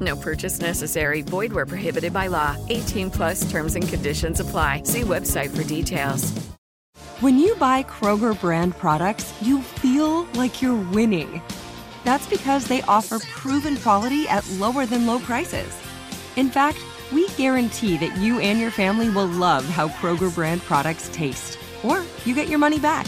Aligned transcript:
No 0.00 0.16
purchase 0.16 0.60
necessary. 0.60 1.22
Void 1.22 1.52
where 1.52 1.66
prohibited 1.66 2.12
by 2.12 2.28
law. 2.28 2.56
18 2.68 3.10
plus 3.10 3.50
terms 3.50 3.76
and 3.76 3.86
conditions 3.86 4.40
apply. 4.40 4.82
See 4.84 5.02
website 5.02 5.54
for 5.54 5.62
details. 5.62 6.32
When 7.20 7.38
you 7.38 7.54
buy 7.56 7.82
Kroger 7.82 8.38
brand 8.40 8.76
products, 8.78 9.34
you 9.42 9.60
feel 9.60 10.24
like 10.34 10.62
you're 10.62 10.90
winning. 10.92 11.42
That's 12.02 12.26
because 12.26 12.64
they 12.64 12.80
offer 12.82 13.18
proven 13.18 13.76
quality 13.76 14.26
at 14.26 14.48
lower 14.52 14.86
than 14.86 15.06
low 15.06 15.18
prices. 15.18 15.78
In 16.36 16.48
fact, 16.48 16.78
we 17.12 17.28
guarantee 17.30 17.98
that 17.98 18.16
you 18.16 18.40
and 18.40 18.58
your 18.58 18.70
family 18.70 19.10
will 19.10 19.26
love 19.26 19.66
how 19.66 19.88
Kroger 19.88 20.34
brand 20.34 20.62
products 20.62 21.10
taste, 21.12 21.58
or 21.82 22.02
you 22.24 22.34
get 22.34 22.48
your 22.48 22.58
money 22.58 22.78
back. 22.78 23.06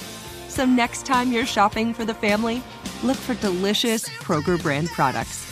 So 0.49 0.67
next 0.67 1.07
time 1.07 1.33
you're 1.33 1.47
shopping 1.47 1.95
for 1.95 2.05
the 2.05 2.13
family, 2.13 2.63
look 3.03 3.17
for 3.17 3.35
delicious 3.37 4.07
Kroger 4.09 4.61
brand 4.61 4.89
products 4.89 5.52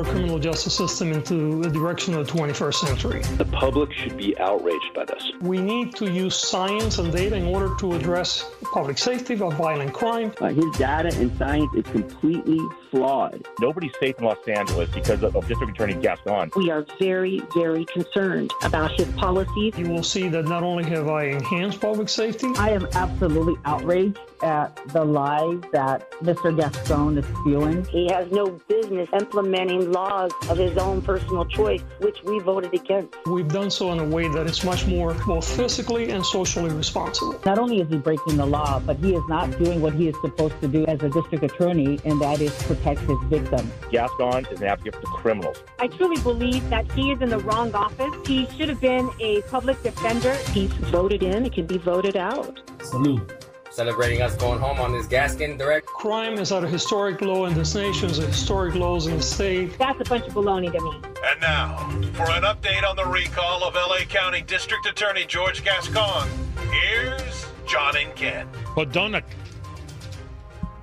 Our 0.00 0.06
criminal 0.06 0.38
justice 0.38 0.74
system 0.74 1.12
into 1.12 1.60
the 1.62 1.68
direction 1.68 2.14
of 2.14 2.26
the 2.26 2.32
21st 2.32 2.74
century. 2.74 3.22
The 3.36 3.44
public 3.44 3.92
should 3.92 4.16
be 4.16 4.38
outraged 4.38 4.94
by 4.94 5.04
this. 5.04 5.30
We 5.42 5.58
need 5.58 5.94
to 5.96 6.10
use 6.10 6.34
science 6.34 6.98
and 6.98 7.12
data 7.12 7.36
in 7.36 7.44
order 7.44 7.74
to 7.80 7.92
address 7.92 8.50
public 8.72 8.96
safety 8.96 9.34
of 9.34 9.52
violent 9.54 9.92
crime. 9.92 10.32
Uh, 10.40 10.48
his 10.48 10.64
data 10.78 11.14
and 11.16 11.36
science 11.36 11.70
is 11.74 11.84
completely 11.84 12.58
flawed. 12.90 13.46
Nobody's 13.60 13.92
safe 14.00 14.18
in 14.18 14.24
Los 14.24 14.38
Angeles 14.48 14.88
because 14.90 15.22
of, 15.22 15.36
of 15.36 15.46
District 15.46 15.72
Attorney 15.72 16.00
Gascon. 16.00 16.50
We 16.56 16.70
are 16.70 16.86
very, 16.98 17.42
very 17.54 17.84
concerned 17.84 18.52
about 18.62 18.92
his 18.92 19.08
policies. 19.12 19.76
You 19.76 19.90
will 19.90 20.02
see 20.02 20.28
that 20.28 20.46
not 20.46 20.62
only 20.62 20.84
have 20.84 21.08
I 21.08 21.24
enhanced 21.24 21.80
public 21.80 22.08
safety, 22.08 22.48
I 22.56 22.70
am 22.70 22.86
absolutely 22.94 23.56
outraged 23.66 24.18
at 24.42 24.78
the 24.88 25.04
lies 25.04 25.60
that 25.72 26.10
Mr. 26.22 26.56
Gascon 26.56 27.18
is 27.18 27.26
spewing. 27.40 27.84
He 27.86 28.08
has 28.08 28.30
no 28.32 28.46
business 28.68 29.08
implementing 29.12 29.89
laws 29.90 30.32
of 30.48 30.56
his 30.58 30.76
own 30.76 31.02
personal 31.02 31.44
choice, 31.44 31.82
which 31.98 32.22
we 32.24 32.38
voted 32.40 32.72
against. 32.74 33.14
we've 33.26 33.48
done 33.48 33.70
so 33.70 33.92
in 33.92 33.98
a 33.98 34.04
way 34.04 34.28
that 34.28 34.46
is 34.46 34.64
much 34.64 34.86
more 34.86 35.14
both 35.26 35.46
physically 35.56 36.10
and 36.10 36.24
socially 36.24 36.70
responsible. 36.70 37.40
Not 37.44 37.58
only 37.58 37.80
is 37.80 37.88
he 37.88 37.98
breaking 37.98 38.36
the 38.36 38.46
law, 38.46 38.80
but 38.80 38.96
he 38.98 39.14
is 39.14 39.22
not 39.28 39.50
doing 39.58 39.80
what 39.80 39.94
he 39.94 40.08
is 40.08 40.16
supposed 40.20 40.60
to 40.60 40.68
do 40.68 40.86
as 40.86 41.02
a 41.02 41.08
district 41.08 41.44
attorney, 41.44 41.98
and 42.04 42.20
that 42.20 42.40
is 42.40 42.52
protect 42.62 43.00
his 43.00 43.18
victims. 43.24 43.70
Gascon 43.90 44.46
is 44.46 44.60
an 44.60 44.66
advocate 44.68 44.94
for 44.94 45.06
criminals. 45.18 45.62
I 45.78 45.88
truly 45.88 46.20
believe 46.22 46.68
that 46.70 46.90
he 46.92 47.12
is 47.12 47.20
in 47.20 47.28
the 47.30 47.38
wrong 47.40 47.74
office. 47.74 48.14
He 48.26 48.46
should 48.56 48.68
have 48.68 48.80
been 48.80 49.10
a 49.20 49.42
public 49.42 49.82
defender. 49.82 50.34
He's 50.52 50.70
voted 50.70 51.22
in, 51.22 51.46
it 51.46 51.52
can 51.52 51.66
be 51.66 51.78
voted 51.78 52.16
out. 52.16 52.60
Salute. 52.82 53.39
Celebrating 53.70 54.20
us 54.20 54.34
going 54.36 54.58
home 54.58 54.80
on 54.80 54.92
this 54.92 55.06
Gaskin 55.06 55.56
direct. 55.56 55.86
Crime 55.86 56.34
is 56.38 56.50
at 56.50 56.64
a 56.64 56.68
historic 56.68 57.20
low 57.20 57.44
in 57.44 57.54
this 57.54 57.74
nation, 57.76 58.10
is 58.10 58.18
at 58.18 58.28
historic 58.28 58.74
lows 58.74 59.06
in 59.06 59.16
the 59.16 59.22
state. 59.22 59.78
That's 59.78 60.00
a 60.00 60.04
bunch 60.04 60.26
of 60.26 60.34
baloney 60.34 60.72
to 60.72 60.80
me. 60.80 60.92
And 61.24 61.40
now, 61.40 61.76
for 62.14 62.28
an 62.32 62.42
update 62.42 62.82
on 62.82 62.96
the 62.96 63.06
recall 63.06 63.62
of 63.62 63.74
LA 63.74 64.00
County 64.08 64.42
District 64.42 64.84
Attorney 64.86 65.24
George 65.24 65.62
Gascon, 65.64 66.28
here's 66.72 67.46
John 67.68 67.96
and 67.96 68.14
Ken. 68.16 68.48
Podonic. 68.74 69.22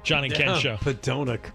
John 0.04 0.24
and 0.24 0.34
Ken 0.34 0.58
show. 0.58 0.78
Podonic. 0.78 1.52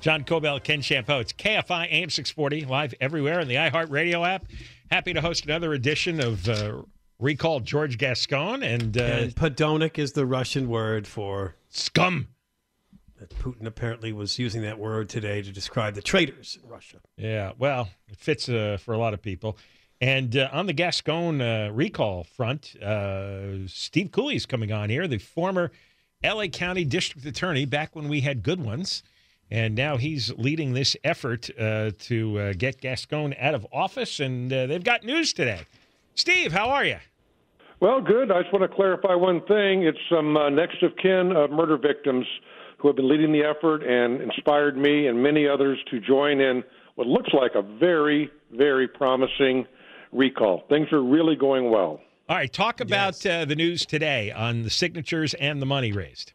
John 0.00 0.24
Kobylt, 0.24 0.64
Ken 0.64 0.80
Chiampou. 0.80 1.20
It's 1.20 1.34
KFI 1.34 1.92
AM 1.92 2.08
640, 2.08 2.64
live 2.64 2.94
everywhere 3.02 3.40
in 3.40 3.48
the 3.48 3.56
iHeartRadio 3.56 4.26
app. 4.26 4.46
Happy 4.90 5.12
to 5.12 5.20
host 5.20 5.44
another 5.44 5.74
edition 5.74 6.20
of 6.20 6.48
uh, 6.48 6.80
Recall 7.20 7.60
George 7.60 7.98
Gascon. 7.98 8.62
And, 8.62 8.96
uh, 8.96 9.02
And 9.02 9.34
Podonic 9.34 9.98
is 9.98 10.12
the 10.12 10.26
Russian 10.26 10.68
word 10.68 11.06
for 11.06 11.54
scum. 11.68 12.28
Putin 13.38 13.66
apparently 13.66 14.12
was 14.12 14.38
using 14.38 14.62
that 14.62 14.78
word 14.78 15.08
today 15.08 15.42
to 15.42 15.52
describe 15.52 15.94
the 15.94 16.02
traitors 16.02 16.58
in 16.62 16.68
Russia. 16.68 16.98
Yeah, 17.16 17.52
well, 17.58 17.90
it 18.08 18.18
fits 18.18 18.48
uh, 18.48 18.78
for 18.80 18.94
a 18.94 18.98
lot 18.98 19.14
of 19.14 19.20
people. 19.20 19.58
And 20.00 20.36
uh, 20.36 20.48
on 20.52 20.66
the 20.66 20.72
Gascon 20.72 21.40
uh, 21.40 21.70
recall 21.72 22.24
front, 22.24 22.74
uh, 22.82 23.66
Steve 23.66 24.10
is 24.32 24.46
coming 24.46 24.72
on 24.72 24.88
here, 24.88 25.06
the 25.06 25.18
former 25.18 25.70
LA 26.24 26.46
County 26.46 26.84
District 26.84 27.26
Attorney, 27.26 27.66
back 27.66 27.94
when 27.94 28.08
we 28.08 28.22
had 28.22 28.42
good 28.42 28.62
ones. 28.62 29.02
And 29.50 29.74
now 29.74 29.96
he's 29.96 30.32
leading 30.38 30.72
this 30.72 30.96
effort 31.02 31.50
uh, 31.58 31.90
to 31.98 32.38
uh, 32.38 32.52
get 32.56 32.80
Gascon 32.80 33.34
out 33.38 33.54
of 33.54 33.66
office. 33.72 34.20
And 34.20 34.50
uh, 34.52 34.66
they've 34.66 34.84
got 34.84 35.04
news 35.04 35.32
today. 35.32 35.62
Steve, 36.14 36.52
how 36.52 36.70
are 36.70 36.84
you? 36.84 36.98
Well, 37.80 38.02
good. 38.02 38.30
I 38.30 38.42
just 38.42 38.52
want 38.52 38.70
to 38.70 38.76
clarify 38.76 39.14
one 39.14 39.40
thing. 39.46 39.84
It's 39.84 39.98
some 40.10 40.36
uh, 40.36 40.50
next 40.50 40.82
of 40.82 40.92
kin 41.00 41.32
of 41.34 41.50
murder 41.50 41.78
victims 41.78 42.26
who 42.78 42.88
have 42.88 42.96
been 42.96 43.08
leading 43.08 43.32
the 43.32 43.42
effort 43.42 43.82
and 43.82 44.20
inspired 44.20 44.76
me 44.76 45.06
and 45.06 45.22
many 45.22 45.48
others 45.48 45.78
to 45.90 45.98
join 45.98 46.40
in 46.40 46.62
what 46.96 47.06
looks 47.06 47.30
like 47.32 47.52
a 47.54 47.62
very, 47.62 48.30
very 48.52 48.86
promising 48.86 49.66
recall. 50.12 50.64
Things 50.68 50.88
are 50.92 51.02
really 51.02 51.36
going 51.36 51.70
well. 51.70 52.00
All 52.28 52.36
right, 52.36 52.52
talk 52.52 52.80
about 52.80 53.24
uh, 53.24 53.46
the 53.46 53.56
news 53.56 53.86
today 53.86 54.30
on 54.30 54.62
the 54.62 54.70
signatures 54.70 55.32
and 55.34 55.60
the 55.60 55.66
money 55.66 55.90
raised. 55.90 56.34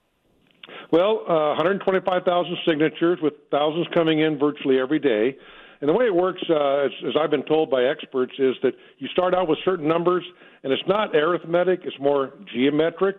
Well, 0.92 1.22
uh, 1.30 1.54
125,000 1.56 2.58
signatures 2.68 3.20
with 3.22 3.34
thousands 3.52 3.88
coming 3.94 4.20
in 4.20 4.40
virtually 4.40 4.80
every 4.80 5.00
day. 5.00 5.38
And 5.82 5.90
the 5.90 5.94
way 5.94 6.06
it 6.06 6.16
works, 6.16 6.42
uh, 6.50 6.86
as, 6.86 6.92
as 7.08 7.14
I've 7.20 7.30
been 7.30 7.44
told 7.44 7.70
by 7.70 7.84
experts, 7.84 8.34
is 8.40 8.56
that 8.64 8.74
you 8.98 9.08
start 9.10 9.36
out 9.36 9.48
with 9.48 9.60
certain 9.64 9.88
numbers, 9.88 10.24
and 10.66 10.74
it's 10.74 10.84
not 10.88 11.16
arithmetic, 11.16 11.82
it's 11.84 12.00
more 12.00 12.34
geometric, 12.52 13.18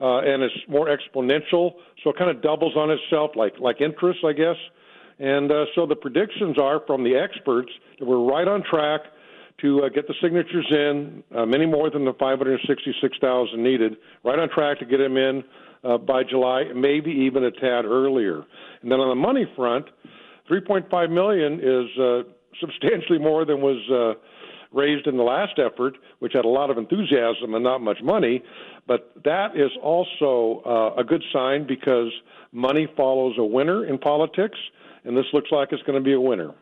uh, 0.00 0.18
and 0.18 0.42
it's 0.42 0.54
more 0.68 0.88
exponential. 0.88 1.74
So 2.02 2.10
it 2.10 2.18
kind 2.18 2.28
of 2.28 2.42
doubles 2.42 2.74
on 2.76 2.90
itself, 2.90 3.30
like 3.36 3.54
like 3.60 3.80
interest, 3.80 4.18
I 4.26 4.32
guess. 4.32 4.56
And 5.20 5.50
uh, 5.50 5.66
so 5.76 5.86
the 5.86 5.94
predictions 5.94 6.58
are 6.60 6.80
from 6.88 7.04
the 7.04 7.14
experts 7.14 7.70
that 8.00 8.04
we're 8.04 8.24
right 8.24 8.48
on 8.48 8.64
track 8.68 9.02
to 9.60 9.84
uh, 9.84 9.88
get 9.90 10.08
the 10.08 10.14
signatures 10.20 10.66
in, 10.70 11.22
uh, 11.36 11.46
many 11.46 11.66
more 11.66 11.88
than 11.88 12.04
the 12.04 12.14
566,000 12.14 13.62
needed, 13.62 13.96
right 14.24 14.38
on 14.38 14.48
track 14.48 14.80
to 14.80 14.84
get 14.84 14.98
them 14.98 15.16
in 15.16 15.44
uh, 15.84 15.98
by 15.98 16.22
July, 16.24 16.64
maybe 16.74 17.10
even 17.10 17.44
a 17.44 17.50
tad 17.52 17.84
earlier. 17.84 18.44
And 18.82 18.90
then 18.90 18.98
on 18.98 19.08
the 19.08 19.20
money 19.20 19.46
front, 19.54 19.86
3.5 20.50 21.10
million 21.10 21.60
is 21.60 21.98
uh, 21.98 22.22
substantially 22.60 23.18
more 23.18 23.44
than 23.44 23.60
was 23.60 23.78
uh, 23.90 24.18
raised 24.72 25.06
in 25.06 25.16
the 25.16 25.22
last 25.22 25.58
effort, 25.58 25.96
which 26.18 26.32
had 26.34 26.44
a 26.44 26.48
lot 26.48 26.70
of 26.70 26.78
enthusiasm 26.78 27.54
and 27.54 27.64
not 27.64 27.80
much 27.80 27.98
money. 28.02 28.42
But 28.86 29.12
that 29.24 29.56
is 29.56 29.70
also 29.82 30.62
uh, 30.64 31.00
a 31.00 31.04
good 31.04 31.22
sign 31.32 31.66
because 31.66 32.12
money 32.52 32.88
follows 32.96 33.36
a 33.38 33.44
winner 33.44 33.84
in 33.84 33.98
politics, 33.98 34.58
and 35.04 35.16
this 35.16 35.26
looks 35.32 35.50
like 35.50 35.68
it's 35.72 35.82
going 35.82 35.98
to 35.98 36.04
be 36.04 36.14
a 36.14 36.20
winner. 36.20 36.54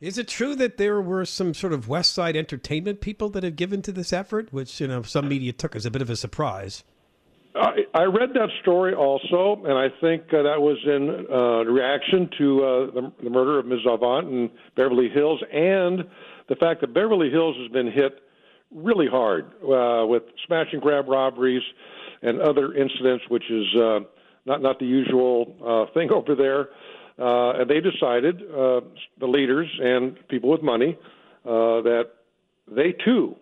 Is 0.00 0.16
it 0.16 0.28
true 0.28 0.54
that 0.54 0.76
there 0.76 1.00
were 1.00 1.24
some 1.24 1.54
sort 1.54 1.72
of 1.72 1.88
West 1.88 2.14
Side 2.14 2.36
Entertainment 2.36 3.00
people 3.00 3.28
that 3.30 3.42
have 3.42 3.56
given 3.56 3.82
to 3.82 3.90
this 3.90 4.12
effort, 4.12 4.52
which 4.52 4.80
you 4.80 4.86
know 4.86 5.02
some 5.02 5.28
media 5.28 5.52
took 5.52 5.74
as 5.74 5.84
a 5.84 5.90
bit 5.90 6.02
of 6.02 6.08
a 6.08 6.16
surprise? 6.16 6.84
I, 7.54 7.78
I 7.94 8.04
read 8.04 8.30
that 8.34 8.50
story 8.62 8.94
also, 8.94 9.60
and 9.64 9.76
I 9.76 9.88
think 10.00 10.22
uh, 10.32 10.42
that 10.42 10.60
was 10.60 10.78
in 10.86 11.26
uh, 11.32 11.64
reaction 11.64 12.30
to 12.38 12.64
uh, 12.64 12.86
the, 12.92 13.12
the 13.24 13.30
murder 13.30 13.58
of 13.58 13.66
Ms. 13.66 13.80
Avant 13.90 14.28
in 14.28 14.50
Beverly 14.76 15.08
Hills 15.08 15.42
and 15.52 16.04
the 16.48 16.56
fact 16.56 16.80
that 16.80 16.94
Beverly 16.94 17.30
Hills 17.30 17.56
has 17.58 17.70
been 17.70 17.90
hit 17.90 18.20
really 18.74 19.06
hard 19.06 19.46
uh, 19.62 20.06
with 20.06 20.24
smash 20.46 20.68
and 20.72 20.82
grab 20.82 21.08
robberies 21.08 21.62
and 22.22 22.40
other 22.40 22.74
incidents, 22.74 23.24
which 23.28 23.50
is 23.50 23.66
uh, 23.76 24.00
not 24.44 24.62
not 24.62 24.78
the 24.78 24.86
usual 24.86 25.54
uh, 25.64 25.92
thing 25.94 26.10
over 26.12 26.34
there. 26.34 26.68
Uh, 27.18 27.60
and 27.60 27.68
they 27.70 27.80
decided, 27.80 28.40
uh, 28.42 28.80
the 29.18 29.26
leaders 29.26 29.68
and 29.82 30.16
people 30.28 30.50
with 30.50 30.62
money, 30.62 30.96
uh, 31.44 31.82
that 31.82 32.10
they 32.70 32.92
too 33.04 33.34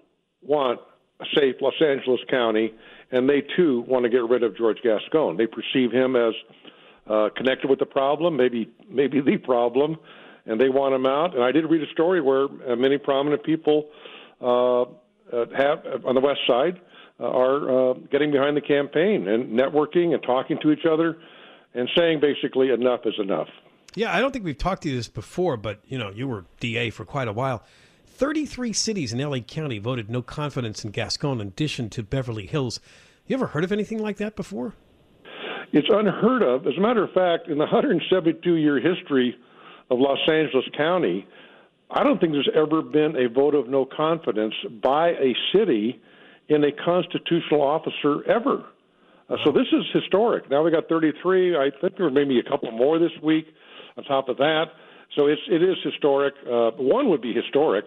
want 0.42 0.80
a 1.20 1.24
safe 1.34 1.56
Los 1.60 1.74
Angeles 1.80 2.20
County, 2.30 2.72
and 3.12 3.28
they 3.28 3.42
too 3.54 3.84
want 3.86 4.04
to 4.04 4.08
get 4.08 4.22
rid 4.28 4.42
of 4.42 4.56
George 4.56 4.78
Gascon. 4.82 5.36
They 5.36 5.46
perceive 5.46 5.92
him 5.92 6.16
as 6.16 6.32
uh, 7.06 7.28
connected 7.36 7.68
with 7.68 7.78
the 7.78 7.86
problem, 7.86 8.36
maybe 8.36 8.70
maybe 8.88 9.20
the 9.20 9.36
problem, 9.36 9.98
and 10.46 10.60
they 10.60 10.68
want 10.68 10.94
him 10.94 11.06
out. 11.06 11.34
And 11.34 11.42
I 11.42 11.52
did 11.52 11.68
read 11.70 11.82
a 11.82 11.90
story 11.92 12.20
where 12.20 12.44
uh, 12.44 12.76
many 12.76 12.98
prominent 12.98 13.42
people 13.42 13.88
uh, 14.40 14.82
uh, 14.82 14.86
have 15.56 16.04
on 16.04 16.14
the 16.14 16.20
West 16.20 16.40
Side 16.46 16.80
uh, 17.18 17.24
are 17.24 17.90
uh, 17.90 17.94
getting 18.10 18.30
behind 18.30 18.56
the 18.56 18.60
campaign 18.60 19.28
and 19.28 19.58
networking 19.58 20.14
and 20.14 20.22
talking 20.22 20.58
to 20.62 20.70
each 20.70 20.86
other 20.90 21.18
and 21.74 21.88
saying 21.96 22.20
basically 22.20 22.70
enough 22.70 23.00
is 23.04 23.14
enough. 23.18 23.48
Yeah, 23.94 24.14
I 24.14 24.20
don't 24.20 24.32
think 24.32 24.44
we've 24.44 24.58
talked 24.58 24.82
to 24.82 24.90
you 24.90 24.96
this 24.96 25.08
before, 25.08 25.56
but 25.56 25.80
you 25.86 25.98
know, 25.98 26.10
you 26.10 26.28
were 26.28 26.44
DA 26.60 26.90
for 26.90 27.04
quite 27.04 27.28
a 27.28 27.32
while. 27.32 27.64
33 28.06 28.72
cities 28.72 29.12
in 29.12 29.18
LA 29.18 29.38
County 29.40 29.78
voted 29.78 30.08
no 30.08 30.22
confidence 30.22 30.84
in 30.84 30.90
Gascon 30.90 31.40
in 31.40 31.48
addition 31.48 31.90
to 31.90 32.02
Beverly 32.02 32.46
Hills. 32.46 32.80
You 33.26 33.36
ever 33.36 33.48
heard 33.48 33.64
of 33.64 33.72
anything 33.72 33.98
like 33.98 34.16
that 34.18 34.36
before? 34.36 34.74
It's 35.72 35.88
unheard 35.90 36.42
of. 36.42 36.66
As 36.66 36.74
a 36.78 36.80
matter 36.80 37.02
of 37.02 37.12
fact, 37.12 37.48
in 37.48 37.58
the 37.58 37.64
172 37.64 38.54
year 38.54 38.80
history 38.80 39.36
of 39.90 39.98
Los 39.98 40.18
Angeles 40.28 40.64
County, 40.76 41.26
I 41.90 42.02
don't 42.02 42.20
think 42.20 42.32
there's 42.32 42.50
ever 42.54 42.82
been 42.82 43.16
a 43.16 43.28
vote 43.28 43.54
of 43.54 43.68
no 43.68 43.84
confidence 43.84 44.54
by 44.82 45.10
a 45.10 45.34
city 45.54 46.00
in 46.48 46.64
a 46.64 46.72
constitutional 46.72 47.62
officer 47.62 48.28
ever. 48.28 48.64
Uh, 49.28 49.36
so 49.44 49.52
this 49.52 49.66
is 49.72 49.84
historic. 49.92 50.50
Now 50.50 50.62
we 50.62 50.70
got 50.70 50.88
33. 50.88 51.56
I 51.56 51.70
think 51.80 51.96
there 51.96 52.10
may 52.10 52.24
be 52.24 52.38
a 52.38 52.48
couple 52.48 52.70
more 52.70 52.98
this 52.98 53.12
week 53.22 53.46
on 53.96 54.04
top 54.04 54.28
of 54.28 54.36
that. 54.38 54.66
So 55.14 55.26
it's 55.26 55.42
it 55.48 55.62
is 55.62 55.76
historic. 55.82 56.34
Uh, 56.44 56.70
one 56.72 57.08
would 57.08 57.22
be 57.22 57.32
historic, 57.32 57.84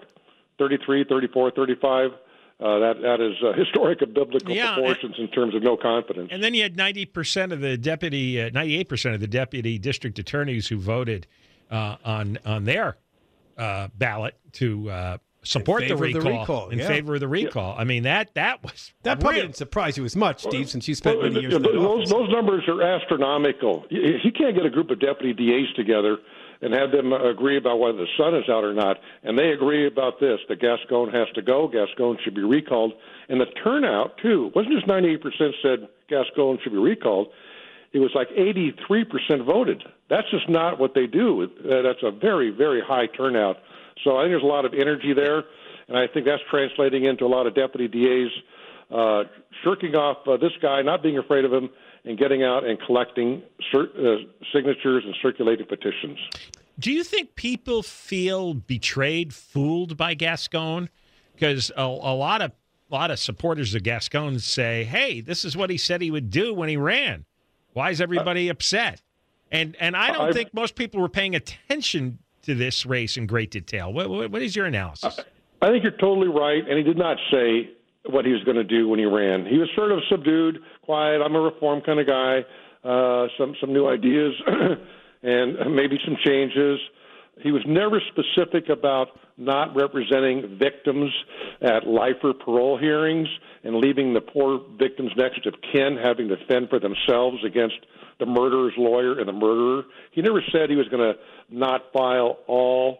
33, 0.58 1.06
34, 1.08 1.52
35. 1.52 2.12
Uh, 2.12 2.80
that 2.80 3.02
that 3.02 3.22
is 3.22 3.36
uh, 3.42 3.54
historic 3.54 4.02
of 4.02 4.14
biblical 4.14 4.54
Yeah, 4.54 4.74
proportions 4.74 5.16
in 5.18 5.30
terms 5.30 5.56
of 5.56 5.64
no 5.64 5.78
confidence. 5.78 6.30
And 6.32 6.44
then 6.44 6.54
you 6.54 6.64
had 6.64 6.76
90% 6.76 7.54
of 7.54 7.62
the 7.62 7.78
deputy, 7.78 8.42
uh, 8.42 8.50
98% 8.50 9.14
of 9.14 9.22
the 9.22 9.28
deputy 9.28 9.78
district 9.80 10.20
attorneys 10.20 10.68
who 10.68 10.78
voted 10.78 11.26
uh, 11.70 11.96
on 12.04 12.40
on 12.46 12.64
their 12.66 12.98
uh, 13.58 13.88
ballot 13.98 14.36
to 14.54 14.90
uh, 14.90 15.18
support 15.44 15.84
favor 15.84 16.06
of 16.06 16.14
the 16.14 16.20
recall, 16.22 16.40
recall, 16.42 16.70
in 16.70 16.80
yeah. 16.80 16.88
favor 16.88 17.16
of 17.16 17.20
the 17.20 17.28
recall. 17.28 17.76
I 17.78 17.84
mean 17.84 18.04
that 18.04 18.34
that 18.36 18.64
was 18.64 18.94
That 19.04 19.20
probably 19.20 19.38
real. 19.40 19.48
didn't 19.48 19.58
surprise 19.58 19.98
you 19.98 20.06
as 20.06 20.16
much, 20.16 20.42
Steve, 20.44 20.70
since 20.70 20.88
you 20.88 20.96
spent 20.96 21.18
Well, 21.20 21.30
many 21.30 21.42
years 21.42 21.54
th- 21.54 21.66
in 21.66 21.74
that 21.74 21.80
those, 21.80 22.10
those 22.10 22.30
numbers 22.30 22.64
are 22.68 22.82
astronomical. 22.82 23.86
You, 23.90 24.02
you 24.24 24.32
can't 24.32 24.56
get 24.56 24.66
a 24.66 24.70
group 24.70 24.90
of 24.90 25.00
deputy 25.00 25.34
DAs 25.34 25.74
together 25.76 26.18
and 26.62 26.74
have 26.74 26.92
them 26.92 27.14
agree 27.14 27.56
about 27.58 27.80
whether 27.80 27.98
the 28.00 28.08
sun 28.18 28.36
is 28.36 28.44
out 28.50 28.66
or 28.66 28.74
not, 28.74 28.98
and 29.24 29.38
they 29.40 29.52
agree 29.52 29.88
about 29.88 30.20
this: 30.20 30.40
that 30.50 30.60
Gascon 30.60 31.10
has 31.12 31.28
to 31.36 31.42
go, 31.42 31.68
Gascon 31.70 32.18
should 32.24 32.36
be 32.36 32.44
recalled, 32.44 32.94
and 33.30 33.40
the 33.40 33.46
turnout 33.64 34.18
too 34.22 34.52
wasn't 34.56 34.74
just 34.76 34.88
98% 34.88 35.24
said 35.62 35.88
Gascon 36.10 36.60
should 36.64 36.74
be 36.74 36.80
recalled. 36.80 37.28
It 37.92 38.00
was 38.00 38.12
like 38.14 38.30
83% 38.30 39.46
voted. 39.46 39.84
That's 40.10 40.30
just 40.30 40.48
not 40.50 40.80
what 40.80 40.94
they 40.94 41.08
do. 41.08 41.44
Uh, 41.44 41.82
That's 41.82 42.04
a 42.04 42.12
very, 42.12 42.52
very 42.52 42.82
high 42.82 43.08
turnout. 43.08 43.58
So 44.04 44.18
I 44.18 44.24
think 44.24 44.32
there's 44.32 44.44
a 44.44 44.46
lot 44.46 44.66
of 44.66 44.74
energy 44.74 45.14
there, 45.14 45.44
and 45.88 45.98
I 45.98 46.08
think 46.08 46.26
that's 46.26 46.42
translating 46.50 47.06
into 47.06 47.26
a 47.26 47.28
lot 47.28 47.48
of 47.48 47.56
deputy 47.56 47.88
DAs 47.88 48.32
uh, 48.92 49.24
shirking 49.64 49.96
off 49.96 50.28
uh, 50.28 50.38
this 50.38 50.54
guy, 50.62 50.82
not 50.82 51.04
being 51.04 51.18
afraid 51.18 51.46
of 51.46 51.52
him, 51.52 51.70
and 52.06 52.18
getting 52.18 52.44
out 52.44 52.64
and 52.64 52.80
collecting 52.86 53.44
uh, 53.74 53.80
signatures 54.54 55.04
and 55.06 55.16
circulating 55.22 55.66
petitions. 55.66 56.18
Do 56.80 56.92
you 56.92 57.04
think 57.04 57.36
people 57.36 57.84
feel 57.84 58.54
betrayed, 58.54 59.34
fooled 59.34 59.98
by 59.98 60.14
Gascon? 60.14 60.90
Because 61.34 61.72
a, 61.76 61.84
a 61.84 62.16
lot 62.16 62.42
of 62.42 62.52
a 62.90 62.96
lot 62.96 63.12
of 63.12 63.20
supporters 63.20 63.76
of 63.76 63.84
Gascon 63.84 64.40
say, 64.40 64.86
"Hey, 64.86 65.22
this 65.22 65.44
is 65.44 65.56
what 65.58 65.70
he 65.70 65.78
said 65.78 66.02
he 66.02 66.10
would 66.10 66.30
do 66.30 66.54
when 66.54 66.70
he 66.70 66.78
ran. 66.78 67.26
Why 67.80 67.92
is 67.92 68.02
everybody 68.02 68.50
upset?" 68.50 69.02
And 69.52 69.76
and 69.80 69.96
I 69.96 70.12
don't 70.12 70.30
I- 70.30 70.32
think 70.34 70.54
most 70.54 70.76
people 70.76 71.00
were 71.00 71.10
paying 71.10 71.34
attention 71.34 72.20
to 72.44 72.54
this 72.54 72.86
race 72.86 73.16
in 73.18 73.26
great 73.26 73.52
detail. 73.52 73.92
What, 73.94 74.10
what, 74.10 74.32
what 74.32 74.42
is 74.42 74.56
your 74.56 74.66
analysis? 74.66 75.20
I 75.62 75.70
think 75.70 75.84
you're 75.84 75.92
totally 76.08 76.28
right, 76.28 76.64
and 76.68 76.78
he 76.78 76.84
did 76.84 76.98
not 76.98 77.18
say 77.32 77.70
what 78.10 78.26
he 78.26 78.32
was 78.32 78.44
going 78.44 78.58
to 78.58 78.64
do 78.64 78.88
when 78.88 79.00
he 79.00 79.06
ran. 79.06 79.46
He 79.46 79.58
was 79.58 79.70
sort 79.76 79.92
of 79.92 80.00
subdued, 80.10 80.60
quiet. 80.84 81.22
I'm 81.22 81.36
a 81.36 81.42
reform 81.42 81.82
kind 81.82 82.00
of 82.00 82.08
guy. 82.08 82.46
Uh, 82.84 83.28
some 83.38 83.56
some 83.62 83.72
new 83.74 83.88
ideas, 83.88 84.34
and 85.24 85.76
maybe 85.76 85.98
some 86.06 86.18
changes. 86.26 86.80
He 87.42 87.52
was 87.52 87.62
never 87.66 88.02
specific 88.12 88.70
about 88.70 89.08
not 89.38 89.76
representing 89.76 90.58
victims 90.60 91.12
at 91.62 91.88
life 91.88 92.16
or 92.24 92.34
parole 92.34 92.78
hearings 92.78 93.28
and 93.64 93.76
leaving 93.76 94.14
the 94.14 94.22
poor 94.22 94.62
victims 94.78 95.12
next 95.16 95.46
of 95.46 95.54
kin 95.72 95.98
having 96.02 96.28
to 96.28 96.36
fend 96.48 96.70
for 96.70 96.80
themselves 96.80 97.38
against 97.46 97.78
the 98.20 98.26
murderer's 98.26 98.74
lawyer 98.78 99.20
and 99.20 99.28
the 99.28 99.34
murderer. 99.34 99.84
He 100.12 100.22
never 100.22 100.44
said 100.52 100.70
he 100.70 100.76
was 100.76 100.90
going 100.90 101.14
to 101.14 101.14
not 101.50 101.84
file 101.94 102.40
all 102.48 103.00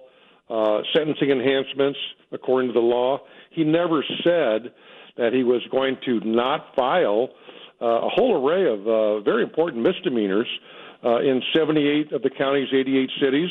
uh, 0.50 0.82
sentencing 0.96 1.30
enhancements 1.30 2.00
according 2.32 2.70
to 2.70 2.74
the 2.74 2.80
law. 2.80 3.20
He 3.52 3.64
never 3.64 4.04
said 4.24 4.72
that 5.18 5.34
he 5.34 5.44
was 5.44 5.62
going 5.72 5.98
to 6.06 6.22
not 6.22 6.74
file 6.76 7.30
uh, 7.82 7.86
a 7.86 8.10
whole 8.10 8.48
array 8.48 8.72
of 8.72 8.88
uh, 8.88 9.20
very 9.22 9.44
important 9.44 9.84
misdemeanors 9.84 10.48
uh, 11.04 11.20
in 11.20 11.42
78 11.56 12.12
of 12.12 12.22
the 12.22 12.30
county's 12.30 12.68
88 12.74 13.10
cities, 13.22 13.50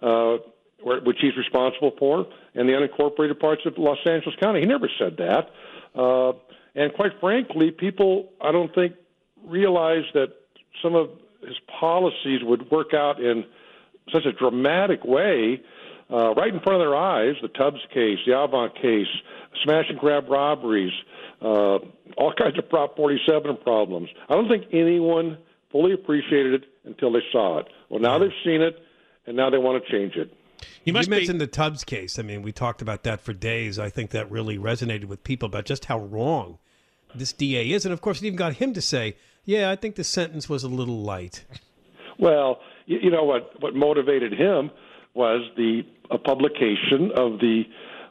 where, 0.00 1.00
which 1.00 1.18
he's 1.20 1.36
responsible 1.36 1.92
for, 1.98 2.26
and 2.54 2.68
the 2.68 2.72
unincorporated 2.72 3.40
parts 3.40 3.62
of 3.66 3.74
Los 3.78 3.98
Angeles 4.06 4.36
County. 4.40 4.60
He 4.60 4.66
never 4.66 4.90
said 4.98 5.16
that. 5.18 5.50
Uh, 5.98 6.32
and 6.74 6.92
quite 6.94 7.12
frankly, 7.20 7.70
people, 7.70 8.30
I 8.40 8.52
don't 8.52 8.74
think, 8.74 8.94
realize 9.44 10.04
that 10.14 10.28
some 10.82 10.94
of 10.94 11.10
his 11.40 11.56
policies 11.80 12.40
would 12.42 12.70
work 12.70 12.92
out 12.94 13.20
in 13.20 13.44
such 14.12 14.24
a 14.26 14.32
dramatic 14.32 15.04
way 15.04 15.60
uh, 16.10 16.34
right 16.34 16.52
in 16.52 16.60
front 16.60 16.80
of 16.80 16.86
their 16.86 16.94
eyes 16.94 17.34
the 17.42 17.48
Tubbs 17.48 17.80
case, 17.92 18.18
the 18.26 18.38
Avant 18.38 18.74
case, 18.74 19.08
smash 19.64 19.86
and 19.88 19.98
grab 19.98 20.28
robberies, 20.28 20.92
uh, 21.42 21.78
all 22.16 22.32
kinds 22.38 22.58
of 22.58 22.68
Prop 22.68 22.96
47 22.96 23.56
problems. 23.62 24.08
I 24.28 24.34
don't 24.34 24.48
think 24.48 24.66
anyone 24.72 25.38
fully 25.72 25.92
appreciated 25.92 26.62
it 26.62 26.64
until 26.84 27.12
they 27.12 27.22
saw 27.32 27.58
it. 27.58 27.66
Well, 27.88 28.00
now 28.00 28.18
they've 28.18 28.30
seen 28.44 28.62
it, 28.62 28.78
and 29.26 29.36
now 29.36 29.50
they 29.50 29.58
want 29.58 29.82
to 29.82 29.90
change 29.90 30.16
it. 30.16 30.32
You, 30.84 30.92
mentioned 30.92 31.40
the 31.40 31.46
Tubbs 31.46 31.84
case. 31.84 32.18
I 32.18 32.22
mean, 32.22 32.42
we 32.42 32.52
talked 32.52 32.80
about 32.80 33.02
that 33.02 33.20
for 33.20 33.32
days. 33.32 33.78
I 33.78 33.90
think 33.90 34.10
that 34.10 34.30
really 34.30 34.56
resonated 34.56 35.06
with 35.06 35.22
people 35.22 35.46
about 35.46 35.64
just 35.64 35.86
how 35.86 35.98
wrong 35.98 36.58
this 37.14 37.32
DA 37.32 37.70
is. 37.70 37.84
And 37.84 37.92
of 37.92 38.00
course, 38.00 38.22
it 38.22 38.26
even 38.26 38.36
got 38.36 38.54
him 38.54 38.72
to 38.72 38.80
say, 38.80 39.16
yeah, 39.44 39.70
I 39.70 39.76
think 39.76 39.96
the 39.96 40.04
sentence 40.04 40.48
was 40.48 40.64
a 40.64 40.68
little 40.68 41.02
light. 41.02 41.44
Well, 42.18 42.60
you, 42.86 42.98
you 43.02 43.10
know 43.10 43.24
what? 43.24 43.60
What 43.60 43.74
motivated 43.74 44.32
him 44.32 44.70
was 45.14 45.42
the 45.56 45.82
a 46.10 46.18
publication 46.18 47.10
of 47.16 47.40
the 47.40 47.64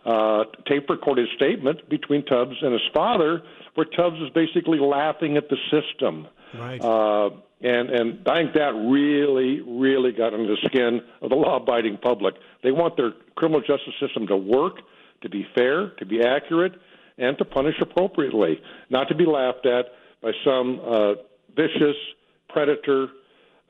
uh, 0.06 0.44
tape-recorded 0.68 1.28
statement 1.36 1.90
between 1.90 2.24
Tubbs 2.26 2.58
and 2.62 2.74
his 2.74 2.82
father, 2.94 3.42
where 3.74 3.86
Tubbs 3.86 4.20
was 4.20 4.30
basically 4.36 4.80
laughing 4.80 5.38
at 5.38 5.50
the 5.50 5.58
system. 5.72 6.28
Right. 6.54 6.82
Uh, 6.82 7.30
and 7.62 7.90
and 7.90 8.28
I 8.28 8.44
think 8.44 8.54
that 8.54 8.74
really, 8.74 9.62
really 9.62 10.12
got 10.12 10.34
under 10.34 10.48
the 10.48 10.58
skin 10.66 11.02
of 11.22 11.30
the 11.30 11.36
law-abiding 11.36 11.98
public. 11.98 12.36
They 12.64 12.72
want 12.72 12.98
their 12.98 13.14
criminal 13.36 13.62
justice 13.62 13.94
system 14.00 14.28
to 14.28 14.38
work, 14.38 14.75
to 15.22 15.30
be 15.30 15.48
fair, 15.56 15.90
to 15.98 16.06
be 16.06 16.22
accurate, 16.22 16.74
and 17.18 17.38
to 17.38 17.46
punish 17.46 17.75
appropriately, 17.82 18.60
not 18.90 19.08
to 19.08 19.16
be 19.16 19.25
laughed 19.25 19.66
at 19.66 19.86
by 20.22 20.32
some 20.44 20.80
uh, 20.86 21.14
vicious 21.56 21.96
predator, 22.50 23.08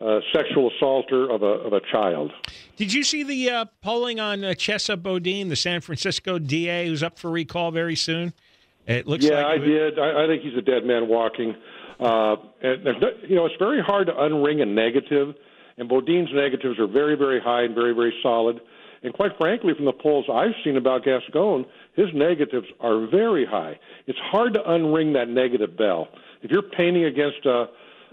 uh, 0.02 0.20
sexual 0.34 0.72
assaulter 0.72 1.30
of 1.30 1.44
a 1.44 1.46
of 1.46 1.74
a 1.74 1.82
child. 1.92 2.32
Did 2.78 2.92
you 2.92 3.04
see 3.04 3.24
the 3.24 3.50
uh, 3.50 3.66
polling 3.82 4.20
on 4.20 4.44
uh, 4.44 4.50
Chesa 4.50 5.02
Boudin, 5.02 5.50
the 5.50 5.56
San 5.56 5.82
Francisco 5.82 6.40
DA, 6.40 6.88
who's 6.88 7.04
up 7.04 7.18
for 7.18 7.30
recall 7.30 7.72
very 7.72 7.96
soon? 7.96 8.34
It 8.88 9.08
looks 9.08 9.24
like 9.24 9.32
yeah, 9.32 9.46
like 9.46 9.62
I 9.62 9.64
did. 9.64 10.00
I, 10.00 10.24
I 10.24 10.28
think 10.28 10.44
he's 10.44 10.58
a 10.58 10.62
dead 10.62 10.86
man 10.86 11.08
walking. 11.08 11.56
Uh, 12.00 12.36
and 12.62 12.86
there's 12.86 13.02
no, 13.02 13.10
you 13.28 13.36
know, 13.36 13.46
it's 13.46 13.56
very 13.60 13.82
hard 13.82 14.08
to 14.08 14.14
unring 14.14 14.62
a 14.62 14.66
negative, 14.66 15.36
and 15.78 15.90
Boudin's 15.90 16.30
negatives 16.34 16.80
are 16.80 16.88
very, 16.88 17.16
very 17.16 17.40
high 17.40 17.64
and 17.64 17.76
very, 17.76 17.94
very 17.94 18.14
solid. 18.22 18.60
And 19.04 19.14
quite 19.14 19.32
frankly, 19.38 19.74
from 19.76 19.86
the 19.86 19.94
polls 19.94 20.26
I've 20.32 20.56
seen 20.64 20.78
about 20.78 21.04
Gascon, 21.04 21.66
his 21.96 22.08
negatives 22.14 22.68
are 22.80 23.08
very 23.08 23.46
high. 23.46 23.80
It's 24.08 24.20
hard 24.20 24.56
to 24.56 24.62
unring 24.62 25.14
that 25.14 25.30
negative 25.30 25.78
bell. 25.78 26.08
If 26.42 26.52
you're 26.52 26.64
painting 26.64 27.06
against 27.06 27.46
a 27.46 27.68